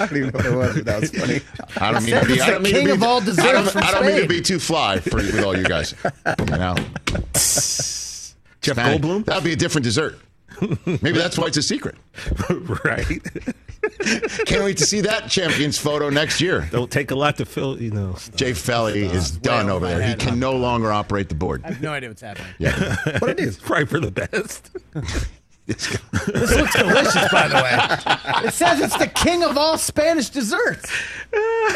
[0.00, 1.40] I don't even know what it was, but that was funny.
[1.78, 2.40] I don't mean to be.
[2.42, 4.28] I don't mean king to be, of all I don't, from I don't mean to
[4.28, 5.94] be too fly for with all you guys.
[6.38, 9.24] You know, Jeff Spanish- Goldblum?
[9.24, 10.18] That'd be a different dessert.
[10.86, 11.96] Maybe that's why it's a secret.
[12.84, 13.06] right.
[14.46, 16.68] Can't wait to see that champions photo next year.
[16.70, 18.16] Don't take a lot to fill, you know.
[18.36, 20.08] Jay Felly is done over over there.
[20.08, 21.62] He can no longer operate the board.
[21.64, 22.48] I have no idea what's happening.
[22.58, 22.96] Yeah.
[23.18, 24.70] What it is, probably for the best.
[25.66, 25.90] This
[26.26, 28.46] looks delicious, by the way.
[28.48, 30.90] It says it's the king of all Spanish desserts.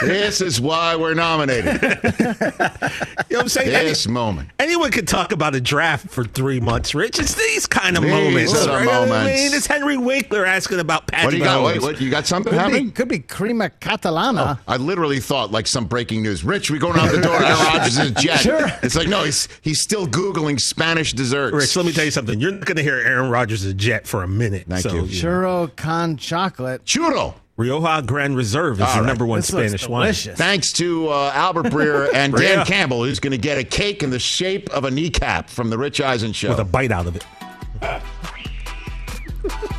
[0.03, 1.81] this is why we're nominated.
[3.29, 3.75] You know what I'm saying?
[3.75, 4.51] Any- This moment.
[4.61, 7.19] anyone could talk about a draft for three months, Rich.
[7.19, 8.55] It's these kind of These moments.
[8.55, 9.11] are the right?
[9.11, 11.65] I mean, it's Henry Winkler asking about Patrick What do you got?
[11.65, 12.01] Wait, what?
[12.01, 14.57] You got something Could be, could be crema catalana.
[14.59, 16.45] Oh, I literally thought like some breaking news.
[16.45, 17.35] Rich, we going out the door.
[17.35, 18.39] Aaron Rodgers is a jet.
[18.41, 18.69] Sure.
[18.83, 21.55] It's like no, he's he's still googling Spanish desserts.
[21.57, 22.39] Rich, let me tell you something.
[22.41, 24.67] You're not going to hear Aaron Rodgers' a jet for a minute.
[24.69, 25.03] Thank so, you.
[25.03, 26.85] Churro con chocolate.
[26.85, 27.35] Churro.
[27.57, 29.07] Rioja Grand Reserve is All the right.
[29.07, 30.13] number one this Spanish wine.
[30.13, 32.67] Thanks to uh, Albert Breer and Dan Breer.
[32.67, 35.79] Campbell, who's going to get a cake in the shape of a kneecap from the
[35.79, 36.51] Rich Eisen show.
[36.51, 37.25] With a bite out of it.